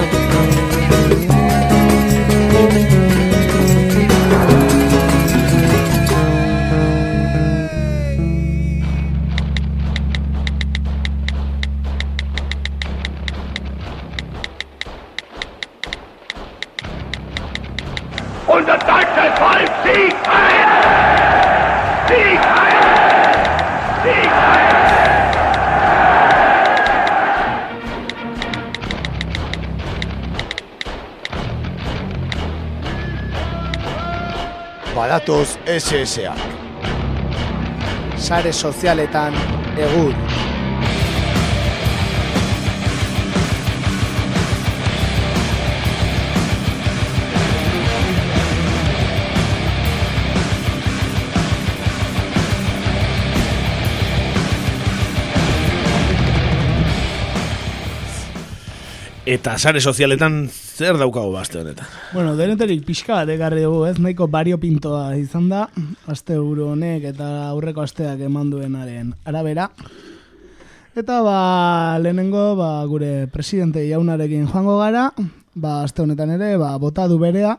[35.69, 36.33] SSA.
[38.17, 39.35] Sare sozialetan
[39.77, 40.15] egur.
[59.29, 60.49] Eta sare sozialetan
[60.79, 61.87] zer daukagu baste honetan?
[62.13, 63.97] Bueno, deneterik pixka bat ekarri dugu, ez?
[63.99, 65.65] Nahiko bario pintoa izan da,
[66.07, 69.67] aste buru honek eta aurreko asteak eman duenaren arabera.
[70.95, 71.39] Eta ba,
[71.99, 75.09] lehenengo ba, gure presidente jaunarekin joango gara,
[75.55, 77.57] ba, aste honetan ere, ba, bota du berea,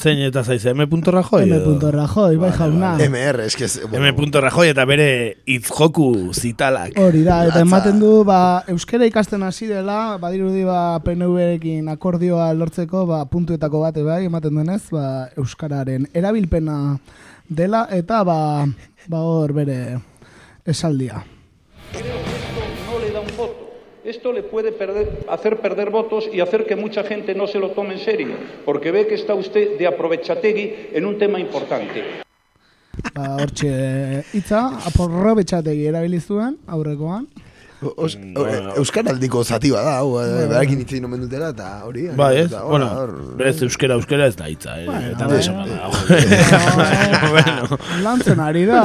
[0.00, 0.86] Zein eta zaiz, M.
[0.88, 1.42] Rajoy?
[1.44, 1.56] M.
[1.58, 1.90] edo?
[1.92, 2.94] Rajoy, bai jauna.
[2.96, 3.64] MR, es que...
[3.64, 4.30] es- M.
[4.40, 6.96] Rajoy eta bere itzjoku zitalak.
[6.96, 7.60] Hori da, eta Latza.
[7.66, 14.02] ematen du, ba, euskera ikasten hasi dela, badirudi ba, PNV-ekin akordioa lortzeko, ba, puntuetako bate
[14.02, 16.96] bai, ematen denez, ba, euskararen erabilpena
[17.48, 18.64] dela, eta ba,
[19.08, 19.98] ba hor bere
[20.64, 21.24] esaldia.
[24.10, 24.74] Esto le puede
[25.28, 28.34] hacer perder votos y hacer que mucha gente no se lo tome en serio,
[28.64, 32.02] porque ve que está usted de aprovechategui en un tema importante.
[33.14, 34.24] Ba, hortxe
[34.90, 35.86] aprobetxategi.
[37.96, 38.72] Os, Mm, o- bueno.
[38.76, 42.08] Euskaraldiko zati bada, hau, eh, berakin hitzein omen dutela, eta hori.
[42.16, 42.50] Bai, ez?
[42.50, 42.88] Bueno,
[43.38, 44.84] berez euskera euskera ez da hitza, eh?
[44.84, 45.92] Bueno, eta deso dago.
[47.30, 47.78] bueno.
[48.02, 48.82] Lantzen ari da,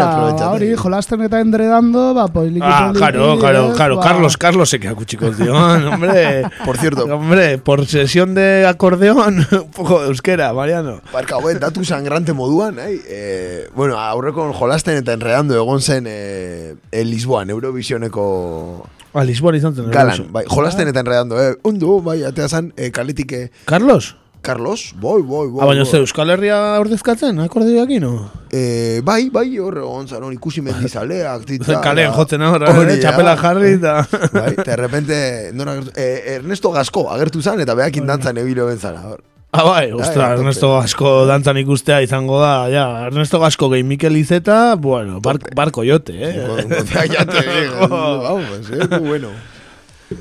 [0.51, 3.97] hori, jolasten eta endredando, ba, poliki Ah, poliki, claro, claro, ez, claro.
[3.97, 5.53] ba, Carlos, Carlos se queda cuchico, tío.
[5.91, 11.01] Hombre, Por cierto, hombre, por sesión de acordeón, un poco de euskera, Mariano.
[11.11, 12.99] Barka, huen, datu sangrante moduan, eh?
[13.07, 18.84] eh bueno, aurreko jolasten eta enredando egon zen eh, eh, Lisboan, Eurovisioneko
[19.15, 19.89] A Lisboa izan zen.
[19.91, 20.27] galan.
[20.35, 21.55] Bai, jolasten eta enredando, eh?
[21.63, 24.15] Ondo, bai, atea zan, eh, kaletik, eh, Carlos?
[24.45, 25.63] Carlos, boi, boi, boi.
[25.63, 28.29] Ah, baina ze Euskal Herria ordezkatzen, akordioak no?
[28.51, 31.79] Eh, bai, bai, hor egon zan, hor ikusi mendizaleak, tita.
[31.81, 33.95] Kalean jotzen ahora, Hori eh, txapela jarri eta...
[34.35, 35.17] Bai, eta de repente,
[35.53, 39.23] nora eh, Ernesto Gasco agertu zan, eta behakin dantzan ebilo ben zara, hor.
[39.55, 40.41] Ah, bai, ostra, tope.
[40.41, 45.85] Ernesto Gasko dantzan ikustea izango da, ja, Ernesto Gasko gehi Mikel Izeta, bueno, bar, barko
[45.87, 46.33] jote, eh?
[47.13, 47.87] ya te digo,
[48.27, 49.31] vamos, eh, muy bueno.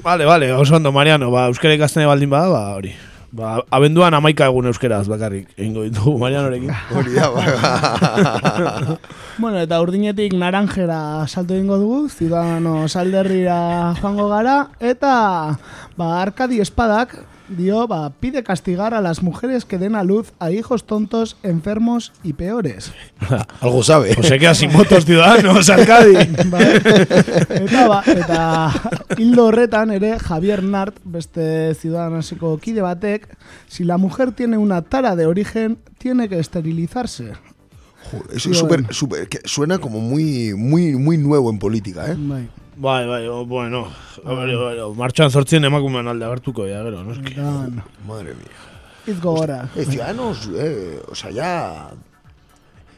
[0.05, 2.95] Vale, vale, oso ondo, Mariano, ba, euskara ikasten baldin bada, ba, hori.
[3.35, 6.71] Ba, abenduan amaika egun euskeraz bakarrik, egingo ditugu Marianorekin.
[6.95, 8.99] Hori da, ba.
[9.43, 13.59] Bueno, eta urdinetik naranjera salto egingo dugu, Ciudadano salderrira
[13.99, 15.15] joango gara, eta
[15.99, 17.19] ba, Arkadi Espadak
[17.55, 22.13] dio, ba, pide castigar a las mujeres que den a luz a hijos tontos, enfermos
[22.23, 22.93] y peores.
[23.61, 24.15] Algo sabe.
[24.15, 26.15] Pues se queda sin motos ciudadanos, Arkadi.
[26.47, 26.77] Bai.
[27.49, 28.73] eta, ba, eta
[29.17, 33.29] hildo horretan ere Javier Nart, beste ciudadanoseko kide batek,
[33.69, 37.33] si la mujer tiene una tara de origen, tiene que esterilizarse.
[38.11, 42.17] Joder, Eso es súper, súper, que suena como muy, muy, muy nuevo en política, ¿eh?
[42.19, 42.51] Bai.
[42.77, 43.89] Bai, bai, o, bueno,
[44.25, 47.33] ver, a ver, martxan zortzien emakumean alde agertuko, ja, gero, noski.
[47.33, 48.63] Eta, bueno, Madre mía.
[49.07, 49.69] hitz gogora.
[49.77, 51.91] Eh, ciudadanos, eh, o sea, ya...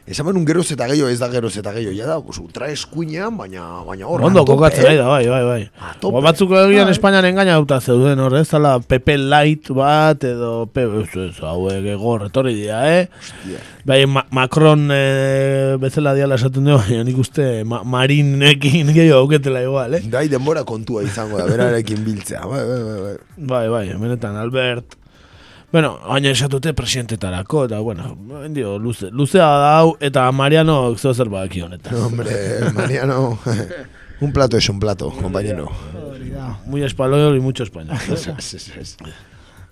[0.07, 3.35] Esamen un geroz eta gehiago ez da geroz eta gehiago, ya da, pues, ultra eskuinean,
[3.35, 4.87] baina, baina hor, Ondo kokatzen eh.
[4.87, 5.63] nahi da, bai, bai, bai.
[5.99, 6.93] Ba, batzuk egian Bai.
[6.93, 11.89] Espainian engaina duta zeuden hor, ez dala PP Light bat, edo, pe, ez, ez, hauek
[11.91, 13.57] egor, etorri dira, eh?
[13.83, 19.65] Bai, Ma Macron eh, bezala diala esaten dugu, baina nik uste ma Marinekin gehiago auketela
[19.65, 20.05] igual, eh?
[20.07, 23.17] Dai denbora kontua izango da, berarekin biltzea, bai, bai, bai, bai.
[23.51, 24.95] Bai, bai, benetan, Albert.
[25.71, 28.15] Bueno, baina esatute presidentetarako, eta, bueno,
[28.55, 31.95] dio, luze, luzea da hau, eta Mariano zeo zer badaki honetan.
[32.05, 32.31] Hombre,
[32.73, 33.37] Mariano,
[34.21, 35.69] un plato es un plato, compañero.
[36.65, 37.97] Muy español y mucho español.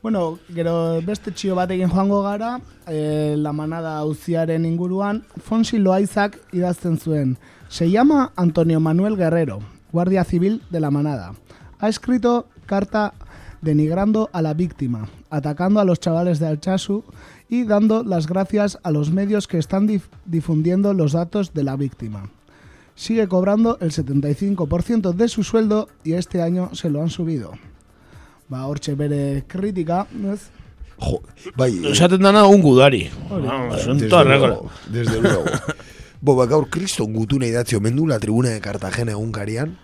[0.05, 6.99] Bueno, gero beste txio batekin joango gara, eh, la manada auziaren inguruan, Fonsi Loaizak idazten
[6.99, 7.39] zuen.
[7.69, 11.33] Se llama Antonio Manuel Guerrero, guardia civil de la manada.
[11.79, 13.15] Ha escrito carta
[13.63, 17.03] denigrando a la víctima, atacando a los chavales de Alchazu
[17.49, 21.75] y dando las gracias a los medios que están dif- difundiendo los datos de la
[21.75, 22.29] víctima.
[22.95, 27.51] Sigue cobrando el 75% de su sueldo y este año se lo han subido.
[28.47, 30.47] Ba, hortxe bere kritika, ez?
[30.97, 31.19] Jo,
[31.57, 33.09] bai, eh, Esaten dana un gudari.
[33.83, 34.59] Son desde luego, reglas.
[34.89, 35.43] Desde luego.
[36.21, 39.77] Bo, ba, gaur kriston gutune idatzi omen du la tribuna de Cartagena egunkarian.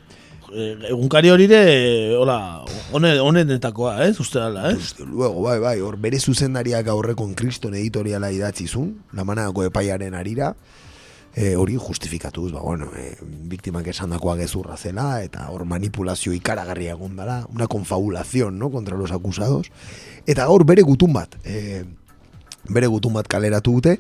[0.54, 4.20] Eh, Egunkari hori de, hola, hone- honenetakoa, ez?
[4.20, 4.78] Uste dala, ez?
[4.98, 10.56] Desde luego, bai, bai, hor bere zuzendariak aurrekon kriston editoriala idatzi zuen, lamanako epaiaren arira,
[11.36, 13.16] e, hori justifikatuz, ba, bueno, e,
[13.48, 19.12] biktimak esandakoa gezurra zela, eta hor manipulazio ikaragarria egon dela, una confabulación, no?, contra los
[19.12, 19.72] acusados,
[20.28, 21.86] eta gaur bere gutun bat, e,
[22.68, 24.00] bere gutun bat kaleratu dute,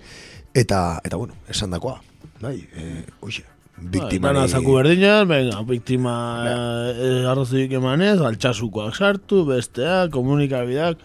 [0.54, 2.02] eta, eta bueno, esandakoa,
[2.42, 3.46] bai, e, oixe,
[3.82, 4.36] biktimari...
[4.36, 6.14] Dana zaku berdinak, venga, biktima
[6.48, 11.02] eh, arrazoik emanez, altxasukoak sartu, besteak, komunikabideak,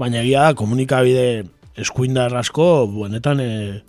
[0.00, 1.46] baina egia da, komunikabide
[1.78, 3.80] eskuindar asko, benetan, eh,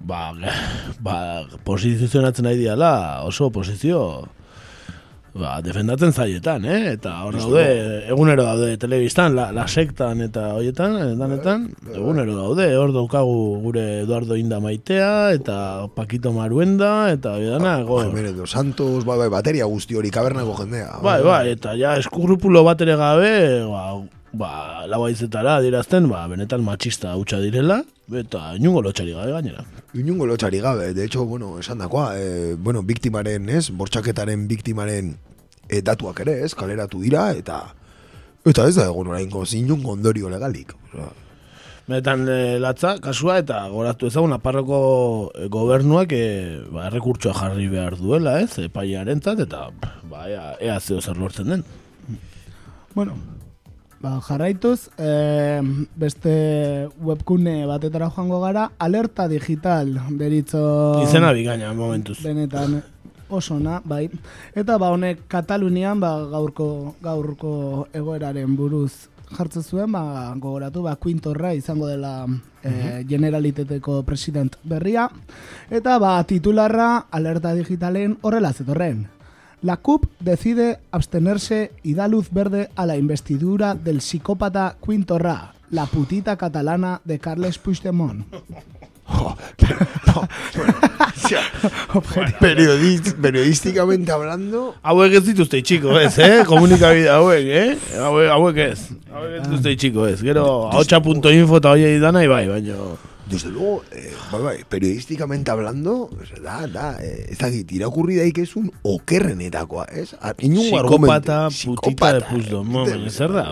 [0.00, 0.32] ba,
[1.06, 1.18] ba,
[1.66, 2.94] posizionatzen nahi diala,
[3.28, 4.02] oso posizio,
[5.34, 6.94] ba, defendatzen zaietan, eh?
[6.94, 7.64] Eta hor daude,
[8.12, 13.84] egunero daude telebistan, la, la sektan eta hoietan, eh, danetan, egunero daude, hor daukagu gure
[14.04, 15.56] Eduardo Inda maitea, eta
[15.94, 18.00] Paquito Maruenda, eta hori dana, go.
[18.04, 21.00] Jimenez dos Santos, bai, bai, bateria guzti hori, kabernako jendea.
[21.02, 23.34] Bai, bai, eta ja eskurrupulo bat ere gabe,
[23.70, 23.88] ba,
[24.34, 27.82] ba, lau aizetara dirazten, ba, benetan matxista hutsa direla,
[28.12, 29.64] eta inungo lotxari gabe gainera.
[29.94, 35.16] Inungo lotxari gabe, de hecho, bueno, esan dakoa, eh, bueno, biktimaren, ez, bortxaketaren biktimaren
[35.68, 37.62] eh, datuak ere, ez, kaleratu dira, eta
[38.44, 40.74] eta ez da egon orainko inungo ondorio legalik.
[41.84, 44.78] Benetan e, latza, kasua, eta goratu ezagun aparroko
[45.36, 46.24] e, gobernuak e,
[46.72, 49.66] ba, errekurtsoa jarri behar duela, ez, epaiaren eta
[50.08, 51.64] ba, ea, ea zeo zer lortzen den.
[52.94, 53.16] Bueno,
[54.04, 55.62] ba, jarraituz, eh,
[55.96, 56.34] beste
[57.00, 60.64] webkune batetara joango gara, alerta digital deritzo...
[61.02, 62.18] Izena bikaina, momentuz.
[62.24, 62.82] Benetan
[63.32, 64.04] osona, bai.
[64.54, 66.68] Eta ba honek Katalunian ba, gaurko
[67.02, 67.54] gaurko
[67.96, 72.26] egoeraren buruz jartzen zuen, ba, gogoratu, ba, Quintorra izango dela
[72.62, 75.08] eh, generaliteteko president berria.
[75.70, 79.06] Eta ba, titularra alerta digitalen horrela zetorren.
[79.64, 85.86] La CUP decide abstenerse y da luz verde a la investidura del psicópata Quintorra, la
[85.86, 88.26] putita catalana de Carles Puigdemont.
[92.40, 96.44] Periodist, periodísticamente hablando, Hauek ez dituzte itxiko ez, eh?
[96.44, 97.78] Komunikabide hauek, eh?
[97.96, 98.90] Hauek, hauek ez.
[99.12, 100.20] Hauek ez dituzte itxiko ez.
[100.20, 102.98] Gero, haotxa.info eta hoi dana, bai, baino...
[103.26, 106.10] Desde luego, eh, bai, bai, periodísticamente hablando,
[106.42, 110.14] da, da, eh, ez dakit, irakurri daik ez un okerrenetakoa, ez?
[110.44, 113.46] Inungo Psikopata, putita de puzdo, eh, momen, zer da?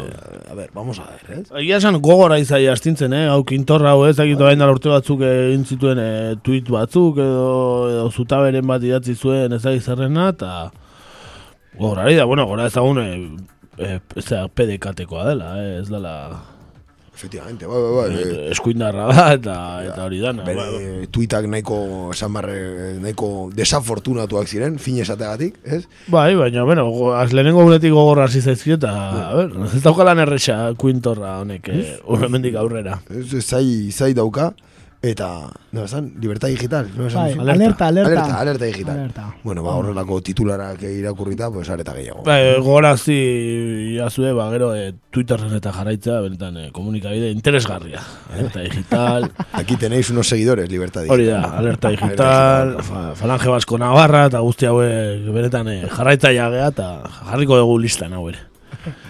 [0.51, 1.47] A ver, vamos a ver, ez?
[1.63, 3.25] Egia esan gogora izai astintzen, eh?
[3.33, 7.89] Hau kintorra hau ez dakit orain dela urte batzuk egin zituen eh, tweet batzuk edo,
[7.89, 10.53] edo zutaberen bat idatzi zuen ez dakit zerrena eta
[11.79, 13.15] gogorari da, bueno, gora ezagun eh,
[13.79, 15.79] eh, ez da PDKtekoa dela, eh?
[15.81, 16.15] ez dela
[17.15, 18.23] Efectivamente, bai, bai, bai.
[18.23, 19.55] eh, eskuindarra da eta,
[19.85, 20.43] eta hori dana.
[20.47, 21.07] Bere bai, bai.
[21.13, 21.77] tuitak nahiko,
[22.15, 22.57] esan barre,
[23.03, 25.83] nahiko desafortunatuak ziren, fin esateagatik, ez?
[26.09, 28.95] Bai, baina, bueno, az lehenengo guretik gogorra hasi zaizkio eta,
[29.29, 32.99] a ver, ez daukalan erresa kuintorra honek, eh, urremendik aurrera.
[33.13, 34.55] Ez, ez, zai, zai dauka,
[35.03, 38.13] eta, nola esan, libertad digital, nola esan Bai, alerta, alerta.
[38.13, 38.99] Alerta, alerta digital.
[39.01, 39.25] Alerta.
[39.43, 42.23] Bueno, ba, horrelako titularak irakurrita, pues areta gehiago.
[42.23, 48.01] Bai, gogorazi jazue, ba, gero e, Twitterren eta jarraitza, benetan e, komunikabide interesgarria.
[48.33, 51.19] Alerta digital, Aquí tenéis unos seguidores, libertad digital.
[51.19, 56.71] hori da, alerta digital, fa, falange basko navarra, eta guzti hauek benetan e, jarraitza jagea,
[56.71, 56.93] eta
[57.33, 58.47] jarriko dugu listan hau ere.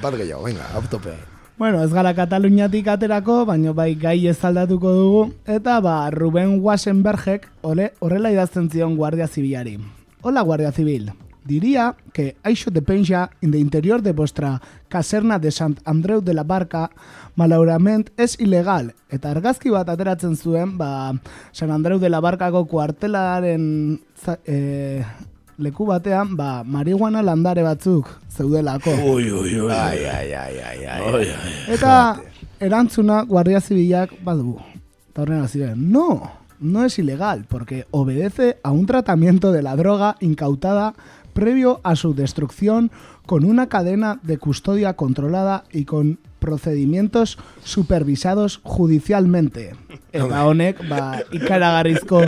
[0.00, 1.31] Bat gehiago, venga, autopea.
[1.62, 7.46] Bueno, ez gara Kataluniatik aterako, baina bai gai ez aldatuko dugu, eta ba, Ruben Wasenbergek
[7.62, 9.76] ole, horrela idazten zion Guardia Zibilari.
[10.22, 11.12] Hola Guardia Civil,
[11.44, 16.34] diría que Aixo de Penja in the interior de vuestra caserna de Sant Andreu de
[16.34, 16.90] la Barca
[17.36, 18.96] malaurament es ilegal.
[19.08, 21.12] Eta argazki bat ateratzen zuen, ba,
[21.52, 25.04] San Andreu de la Barcako kuartelaren za, e,
[25.62, 28.90] leku batean, ba, marihuana landare batzuk zeudelako.
[29.14, 29.70] Ui, ui, ui.
[29.72, 31.26] Ai, ai, ai, ai, ai.
[31.72, 32.18] Eta
[32.60, 34.58] erantzuna Guardia Zibilak badu.
[35.12, 40.16] Eta horren ziren, no, no es ilegal, porque obedece a un tratamiento de la droga
[40.20, 40.94] incautada
[41.32, 42.90] previo a su destrucción
[43.26, 49.76] con una cadena de custodia controlada y con procedimientos supervisados judicialmente.
[50.12, 52.24] Eta honek, ba, ikaragarrizko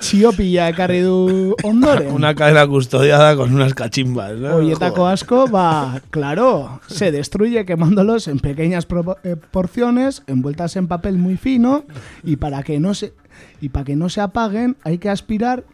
[0.00, 2.10] txiopila ekarri du ondoren.
[2.16, 4.56] Una cadena custodiada con unas cachimbas, ¿no?
[4.56, 8.88] Oietako asko, va, claro, se destruye quemándolos en pequeñas
[9.22, 11.84] eh, porciones, envueltas en papel muy fino,
[12.24, 13.12] y para que no se
[13.60, 15.64] y para que no se apaguen hay que aspirar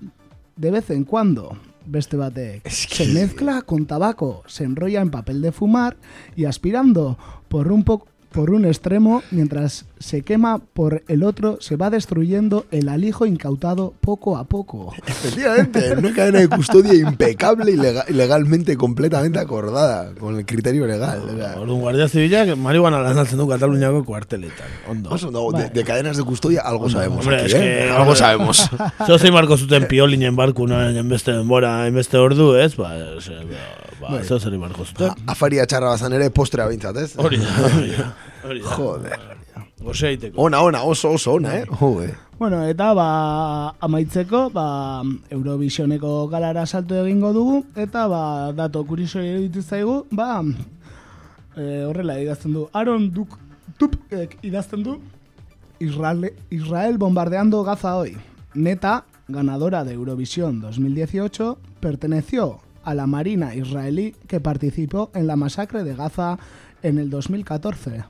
[0.56, 1.56] de vez en cuando.
[1.86, 2.68] Beste batek.
[2.68, 5.96] Se mezcla con tabaco, se enrolla en papel de fumar
[6.36, 7.18] y aspirando
[7.48, 12.66] por un poco por un extremo, mientras se quema por el otro, se va destruyendo
[12.70, 14.92] el alijo incautado poco a poco.
[15.06, 20.86] Efectivamente, en una cadena de custodia impecable y lega- legalmente completamente acordada con el criterio
[20.86, 21.22] legal.
[21.36, 24.66] sea, Orduan Guardia Zibilak marihuana lanzatzen du Kataluniako kuarteletan.
[24.88, 25.10] Ondo.
[25.10, 27.60] oso, no, de, de cadenas de custodia algo sabemos Hombre, aquí, es ¿eh?
[27.86, 28.68] que Algo sabemos.
[29.06, 32.76] Zo zein marko zuten piolinen barku nahi enbeste denbora, enbeste ordu, ez?
[32.76, 33.28] Ba, ez,
[34.00, 34.22] ba, ba,
[34.84, 35.10] zuten.
[35.26, 37.14] Afaria txarra bazan ere postrea bintzat, ez?
[37.16, 38.10] Hori da, hori da.
[38.44, 38.68] Hori da.
[38.76, 39.43] Joder.
[39.82, 40.42] Gose egiteko.
[40.42, 41.64] Ona, ona, oso, oso ona, eh?
[41.66, 42.14] Joder.
[42.38, 49.62] Bueno, eta ba, amaitzeko, ba, Eurovisioneko galara salto egingo dugu, eta ba, dato kuriso iruditu
[49.62, 50.42] zaigu, ba,
[51.56, 53.38] e, horrela idazten du, Aaron Duk,
[53.78, 54.98] Tupek idazten du,
[55.78, 58.16] Israel, Israel bombardeando Gaza hoy.
[58.54, 65.84] Neta, ganadora de Eurovisión 2018, perteneció a la Marina israelí que participó en la masacre
[65.84, 66.38] de Gaza
[66.82, 68.04] en el 2014.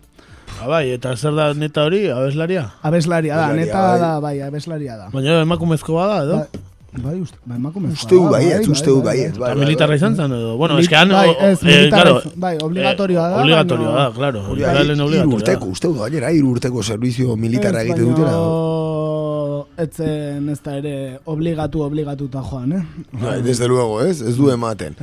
[0.63, 2.69] Ah, bai, eta zer da neta hori, abeslaria?
[2.83, 3.99] Abeslaria da, neta bai.
[4.01, 5.09] da, bai, abeslaria da.
[5.13, 6.37] Baina emakumezko bada, edo?
[6.95, 9.33] Bai, bai, uste, bai, emakumezkoa Uste du da, baietz, uste baietz.
[9.35, 9.99] Eta bai, bai, militarra bai.
[10.01, 10.57] izan zen, edo?
[10.57, 11.09] Bueno, Mili- es que han...
[11.11, 14.45] bai, ez, eh, militarra claro, bai, obligatorioa da, Obligatorioa da, claro.
[14.55, 18.39] Obligatorioa urteko, uste du gainera, hiru urteko servizio militarra egiten dutela.
[19.79, 22.83] Etzen ez da ere obligatu obligatuta joan, eh?
[23.13, 24.21] Bai, desde luego, ez?
[24.23, 24.97] Ez du ematen.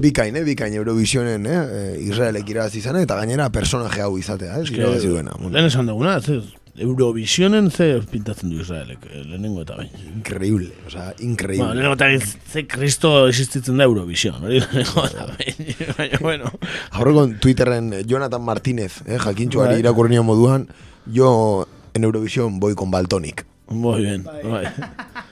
[0.00, 0.44] Bikain, eh?
[0.44, 1.60] Bikain Eurovisionen, eh?
[1.60, 4.70] eh, Israelek irabazi izan eta gainera personaje hau izatea, ez?
[4.70, 5.32] Irabazi duena.
[5.38, 6.40] Bueno, Lehen esan duguna, ze,
[6.74, 9.90] Eurovisionen ze pintatzen du Israelek, eh, lehenengo eta bain.
[10.16, 11.74] increíble, o sea, Bueno, increíble.
[11.74, 12.20] lehenengo eta bain,
[12.52, 15.76] ze kristo existitzen da Eurovision, hori lehenengo eta bain.
[15.98, 16.52] Baina, bueno.
[16.92, 19.18] Aurreko Twitterren eh, Jonathan Martínez, eh?
[19.18, 19.80] jakintxoari Bai.
[19.80, 20.68] irakurri moduan,
[21.06, 23.44] yo en Eurovisión voy con Baltonic.
[23.68, 24.66] Muy bien, bai.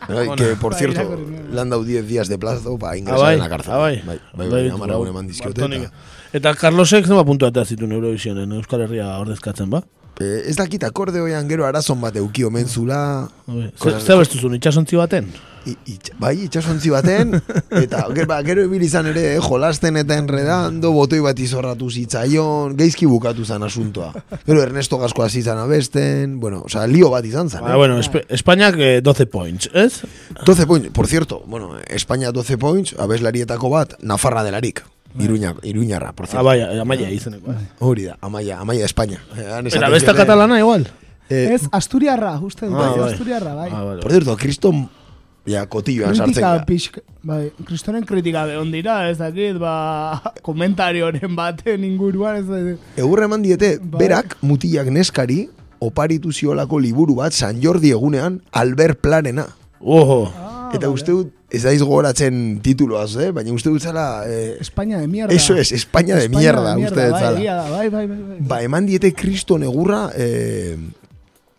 [0.09, 0.36] Bai, Ona.
[0.36, 1.19] que, por cierto,
[1.52, 3.73] le han dado 10 días de plazo para Ah, ingresar en la cárcel.
[3.73, 4.02] ah, bai.
[4.07, 5.61] bai, bai, bai, amara gune eman dizkiote.
[5.61, 5.85] Bartonik.
[5.89, 5.94] Eta,
[6.32, 9.82] Eta Carlosek zema puntu eta zituen Eurovisionen, Euskal Herria ordezkatzen, ba?
[10.21, 13.29] Eh, ez dakit akordeoian gero arazon bat euki omen zula.
[13.47, 13.73] Bai.
[13.79, 15.33] Con Ze, el- ze bestuzun, itxasontzi baten?
[15.69, 17.35] I, itx, bai, itxasontzi baten,
[17.85, 22.73] eta gero, ba, gero ibili izan ere, eh, jolasten eta enredando, botoi bat izorratu zitzaion,
[22.79, 24.09] geizki bukatu zan asuntoa.
[24.47, 27.65] Gero Ernesto Gasko hasi zan abesten, bueno, o sea, lío bat izan zan.
[27.67, 27.77] Ah, Eh?
[27.77, 30.01] bueno, Espe Espainiak eh, 12 points, ez?
[30.47, 34.83] 12 points, por cierto, bueno, España 12 points, abeslarietako bat, Nafarra delarik.
[35.19, 36.45] Iruña, Iruñarra, por Ah, cierto.
[36.45, 37.53] bai, amaia izeneko.
[37.81, 39.19] Hori da, Amaia, Amaia España.
[39.37, 40.89] Eh, Eta besta katalana igual?
[41.28, 43.12] Eh, Ez, Asturiarra, uste dut, Ah, bai, bai.
[43.12, 43.70] Asturiarra, bai.
[43.73, 44.03] Ah, vale.
[44.03, 44.89] Por cierto, kriston,
[45.47, 46.65] ja, kotilloan sartzen Kritika gara.
[46.66, 52.78] pixka, bai, kristoren kritika behon dira, ez dakit, ba, komentarioren baten inguruan, ez dakit.
[52.97, 53.99] Egurra eman diete, Bai.
[53.99, 55.49] berak mutilak neskari,
[55.81, 59.47] oparitu ziolako liburu bat, San Jordi egunean, Albert Planena.
[59.81, 60.32] Ojo.
[60.74, 63.31] Eta uste dut, ez daiz gogoratzen tituloaz, eh?
[63.35, 64.22] baina uste dut zala...
[64.27, 65.35] Eh, España de mierda.
[65.35, 67.40] Eso es, España de mierda, uste dut bai, zala.
[67.40, 68.39] da, bai, bai, bai, bai.
[68.52, 70.77] Ba, eman diete kriston egurra, eh,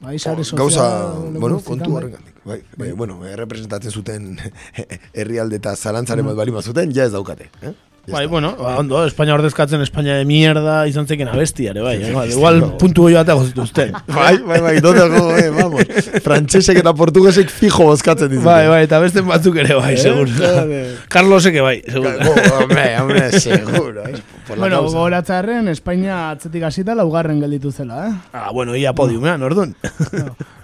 [0.02, 1.98] Bai, sare sozial, gauza, bueno, kontu bai.
[2.00, 2.36] horrengatik.
[2.44, 4.40] Bai, bai, bueno, eh, representatzen zuten
[5.14, 7.52] herrialde eta zalantzaren bat bali zuten, ja ez daukate.
[7.62, 7.76] Eh?
[8.08, 11.94] Bai, bueno, ba, ondo, Espainia ordezkatzen Espainia de mierda izan zeken abestia ere, bai.
[12.02, 13.92] Igual, igual puntu goio bateago zituzten.
[14.08, 15.86] Bai, bai, bai, dote go, eh, vamos.
[16.26, 18.48] Frantsesek eta portugesek fijo bozkatzen dizute.
[18.50, 20.50] Bai, bai, eta beste batzuk ere bai, Eh, seguro.
[21.14, 22.34] Carlosek bai, seguro.
[22.64, 24.08] Hombre, hombre, seguro.
[24.10, 24.16] Eh?
[24.48, 28.14] Por la Bueno, gogoratzarren, Espainia atzetik hasita laugarren gelditu zela, eh?
[28.34, 29.76] Ah, bueno, ia podiumean, orduan.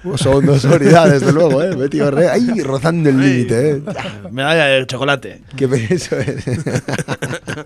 [0.03, 1.75] Oso ondo hori da, desde luego, eh?
[1.75, 3.81] Beti horre, ai, rozando el límite, eh?
[4.31, 5.41] Medalla de chocolate.
[5.55, 6.45] Que pe- eso es.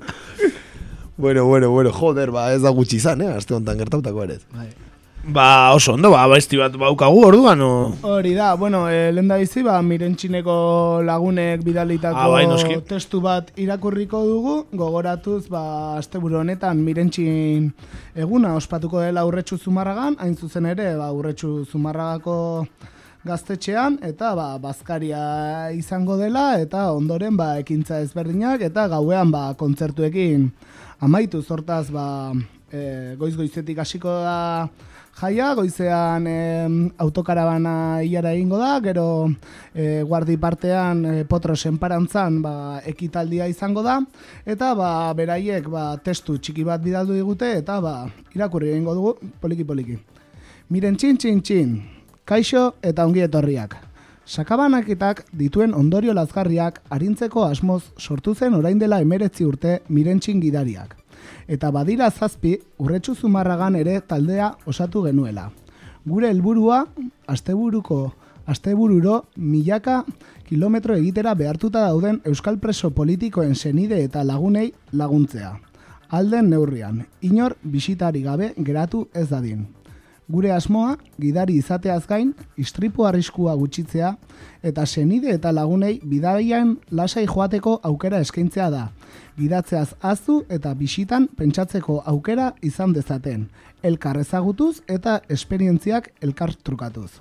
[1.17, 3.27] bueno, bueno, bueno, joder, ba, ez da gutxi izan, eh?
[3.35, 4.39] Aste honetan gertautako ere.
[5.23, 7.93] Ba, oso ondo, ba, besti bat baukagu orduan, o...
[8.01, 13.51] Hori da, bueno, e, lehen da bizi, ba, mirentxineko lagunek bidalitako Ah, bai, testu bat
[13.55, 15.61] irakurriko dugu, gogoratuz, ba,
[15.99, 17.69] asteburu honetan mirentxin
[18.17, 22.65] eguna ospatuko dela urretxu zumarragan, hain zuzen ere, ba, urretxu zumarragako
[23.21, 30.49] gaztetxean, eta ba, bazkaria izango dela, eta ondoren ba, ekintza ezberdinak, eta gauean ba, kontzertuekin
[30.99, 31.43] amaitu.
[31.45, 32.33] Zortaz ba,
[32.73, 34.39] e, goiz goizetik hasiko da
[35.19, 39.29] jaia, goizean em, autokarabana ilara egingo da, gero
[39.73, 42.53] e, guardi partean e, potro senparantzan ba,
[42.85, 43.99] ekitaldia izango da,
[44.45, 47.95] eta ba, beraiek ba, testu txiki bat bidaldu digute, eta ba,
[48.35, 49.99] irakurri egingo dugu poliki-poliki.
[50.71, 51.77] Miren txin txin txin,
[52.25, 53.75] kaixo eta ongi etorriak.
[54.31, 61.00] Sakabanaketak dituen ondorio lazgarriak arintzeko asmoz sortu zen orain dela emeretzi urte mirentxin gidariak.
[61.51, 65.49] Eta badira zazpi, urretxu zumarragan ere taldea osatu genuela.
[66.07, 66.85] Gure helburua
[67.27, 68.13] asteburuko
[68.47, 69.97] astebururo milaka
[70.47, 75.51] kilometro egitera behartuta dauden euskal preso politikoen senide eta lagunei laguntzea.
[76.09, 79.67] Alden neurrian, inor bisitari gabe geratu ez dadin.
[80.31, 84.13] Gure asmoa, gidari izateaz gain, istripu arriskua gutxitzea
[84.63, 88.83] eta senide eta lagunei bidaian lasai joateko aukera eskaintzea da.
[89.35, 93.49] Gidatzeaz aztu eta bisitan pentsatzeko aukera izan dezaten,
[93.83, 97.11] elkar ezagutuz eta esperientziak elkar trukatuz.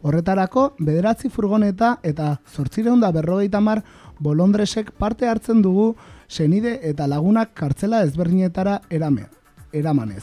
[0.00, 3.82] Horretarako, bederatzi furgoneta eta zortzireunda berrogeita mar
[4.24, 5.90] bolondresek parte hartzen dugu
[6.28, 9.26] senide eta lagunak kartzela ezberdinetara erame,
[9.72, 10.22] eramanez.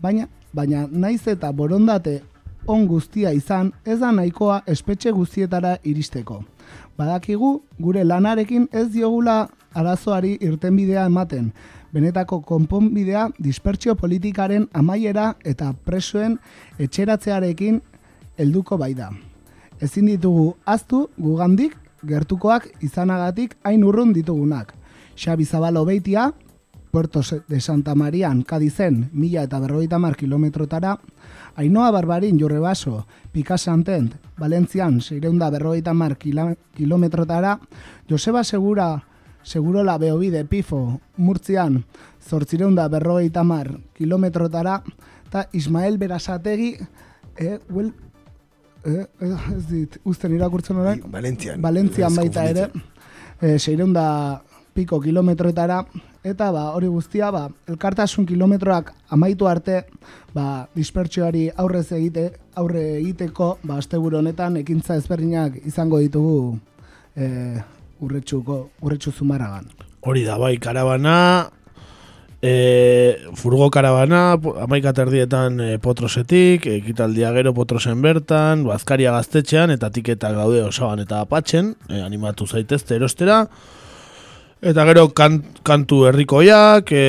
[0.00, 2.20] Baina, baina naiz eta borondate
[2.66, 6.42] on guztia izan, ez da nahikoa espetxe guztietara iristeko.
[6.98, 11.52] Badakigu, gure lanarekin ez diogula arazoari irtenbidea ematen,
[11.92, 16.38] benetako konponbidea dispertsio politikaren amaiera eta presoen
[16.78, 17.80] etxeratzearekin
[18.38, 19.10] helduko bai da.
[19.80, 24.74] Ezin ditugu aztu gugandik gertukoak izanagatik hain urrun ditugunak.
[25.16, 26.30] Xabi Zabalo beitia,
[26.90, 30.98] Puerto de Santa Marian, Kadizen, mila eta berrogeita mar kilometrotara,
[31.56, 37.60] Ainoa Barbarin, Jurrebaso, Pikasantent, Valentzian, seireunda berrogeita mar kilometrotara,
[38.08, 39.04] Joseba Segura,
[39.42, 41.84] Segurola Beobide, Pifo, Murtzian,
[42.20, 44.82] zortzireunda berrogeita mar kilometrotara,
[45.28, 46.76] eta Ismael Berasategi,
[47.36, 47.94] eh, well,
[48.84, 51.62] eh, eh, ez dit, usten irakurtzen orain, Valentzian.
[51.62, 52.70] Valentzian Ez baita ere,
[53.40, 54.42] e, seireunda
[54.74, 55.84] piko kilometroetara,
[56.24, 59.84] eta ba, hori guztia, ba, elkartasun kilometroak amaitu arte,
[60.34, 62.26] ba, dispertsioari aurrez egite,
[62.60, 66.58] aurre egiteko, ba, asteburu honetan ekintza ezberdinak izango ditugu
[67.16, 67.30] e,
[68.00, 69.70] urretxuko, urretxu zumarragan.
[70.04, 71.16] Hori da, bai, karabana,
[72.42, 72.52] e,
[73.36, 80.64] furgo karabana, amaika terdietan e, potrosetik, ekitaldia gero potrosen bertan, bazkaria gaztetxean, eta tiketak daude
[80.68, 83.46] osaban eta apatxen, e, animatu zaitezte erostera,
[84.60, 87.04] Eta gero kan, kantu herrikoiak, e,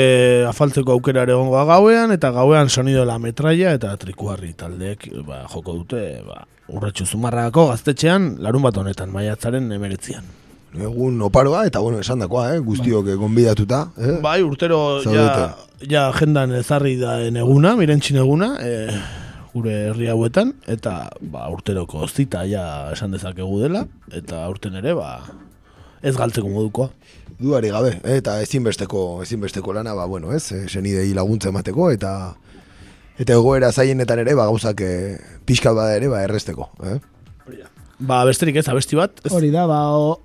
[0.48, 5.42] afaltzeko aukera ere egongo da gauean, eta gauean sonido la metraia eta trikuarri taldeek ba,
[5.52, 10.24] joko dute ba, urretxu zumarrako gaztetxean larun bat honetan, maiatzaren emeretzian.
[10.80, 12.64] Egun oparoa, eta bueno, esan dakoa, eh?
[12.64, 13.82] guztiok gonbidatuta.
[14.00, 14.16] Eh?
[14.24, 15.92] Bai, urtero ja, Zaudete.
[15.92, 18.96] ja agendan ezarri da eguna, mirentxin eguna, e,
[19.52, 22.64] gure herri hauetan, eta ba, urteroko zita ja
[22.96, 25.18] esan dezakegu dela, eta urten ere ba,
[26.02, 26.94] ez galtzeko modukoa.
[27.42, 32.36] Duari gabe, eh, eta ezinbesteko, ezinbesteko lana, ba, bueno, ez, eh, senidei laguntza emateko, eta
[33.22, 36.70] Eta egoera zaienetan ere, ba, gauzak eh, pixkat bada ere, ba, erresteko.
[36.90, 36.98] Eh?
[38.02, 39.20] Ba, besterik ez, abesti bat.
[39.22, 39.82] Ez, Hori da, ba,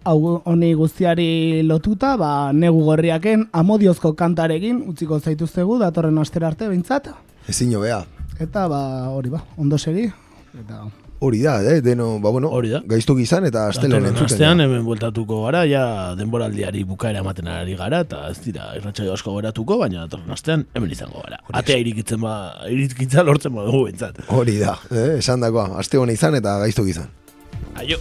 [0.08, 7.10] honi guztiari lotuta, ba, negu gorriaken amodiozko kantarekin utziko zaituztegu datorren astera arte behintzat.
[7.52, 8.04] Ezin bea.
[8.40, 8.80] Eta ba,
[9.12, 10.08] hori ba, ondo segi.
[10.56, 10.86] Eta
[11.18, 11.80] Hori da, eh?
[11.80, 12.82] deno, ba, bueno, Hori da.
[12.84, 14.26] gaiztuk izan eta astelen entzuten.
[14.26, 19.34] astean hemen bueltatuko gara, ja denboraldiari bukaera ematen ari gara, eta ez dira irratsaio asko
[19.38, 21.40] geratuko, baina datorren astean hemen izango gara.
[21.56, 22.34] Atea irikitzen ba,
[22.68, 24.20] irikitza lortzen badugu bentsat.
[24.28, 25.16] Hori da, eh?
[25.18, 27.08] esan dagoa, aste hona izan eta gaiztuk izan.
[27.80, 27.96] Aio.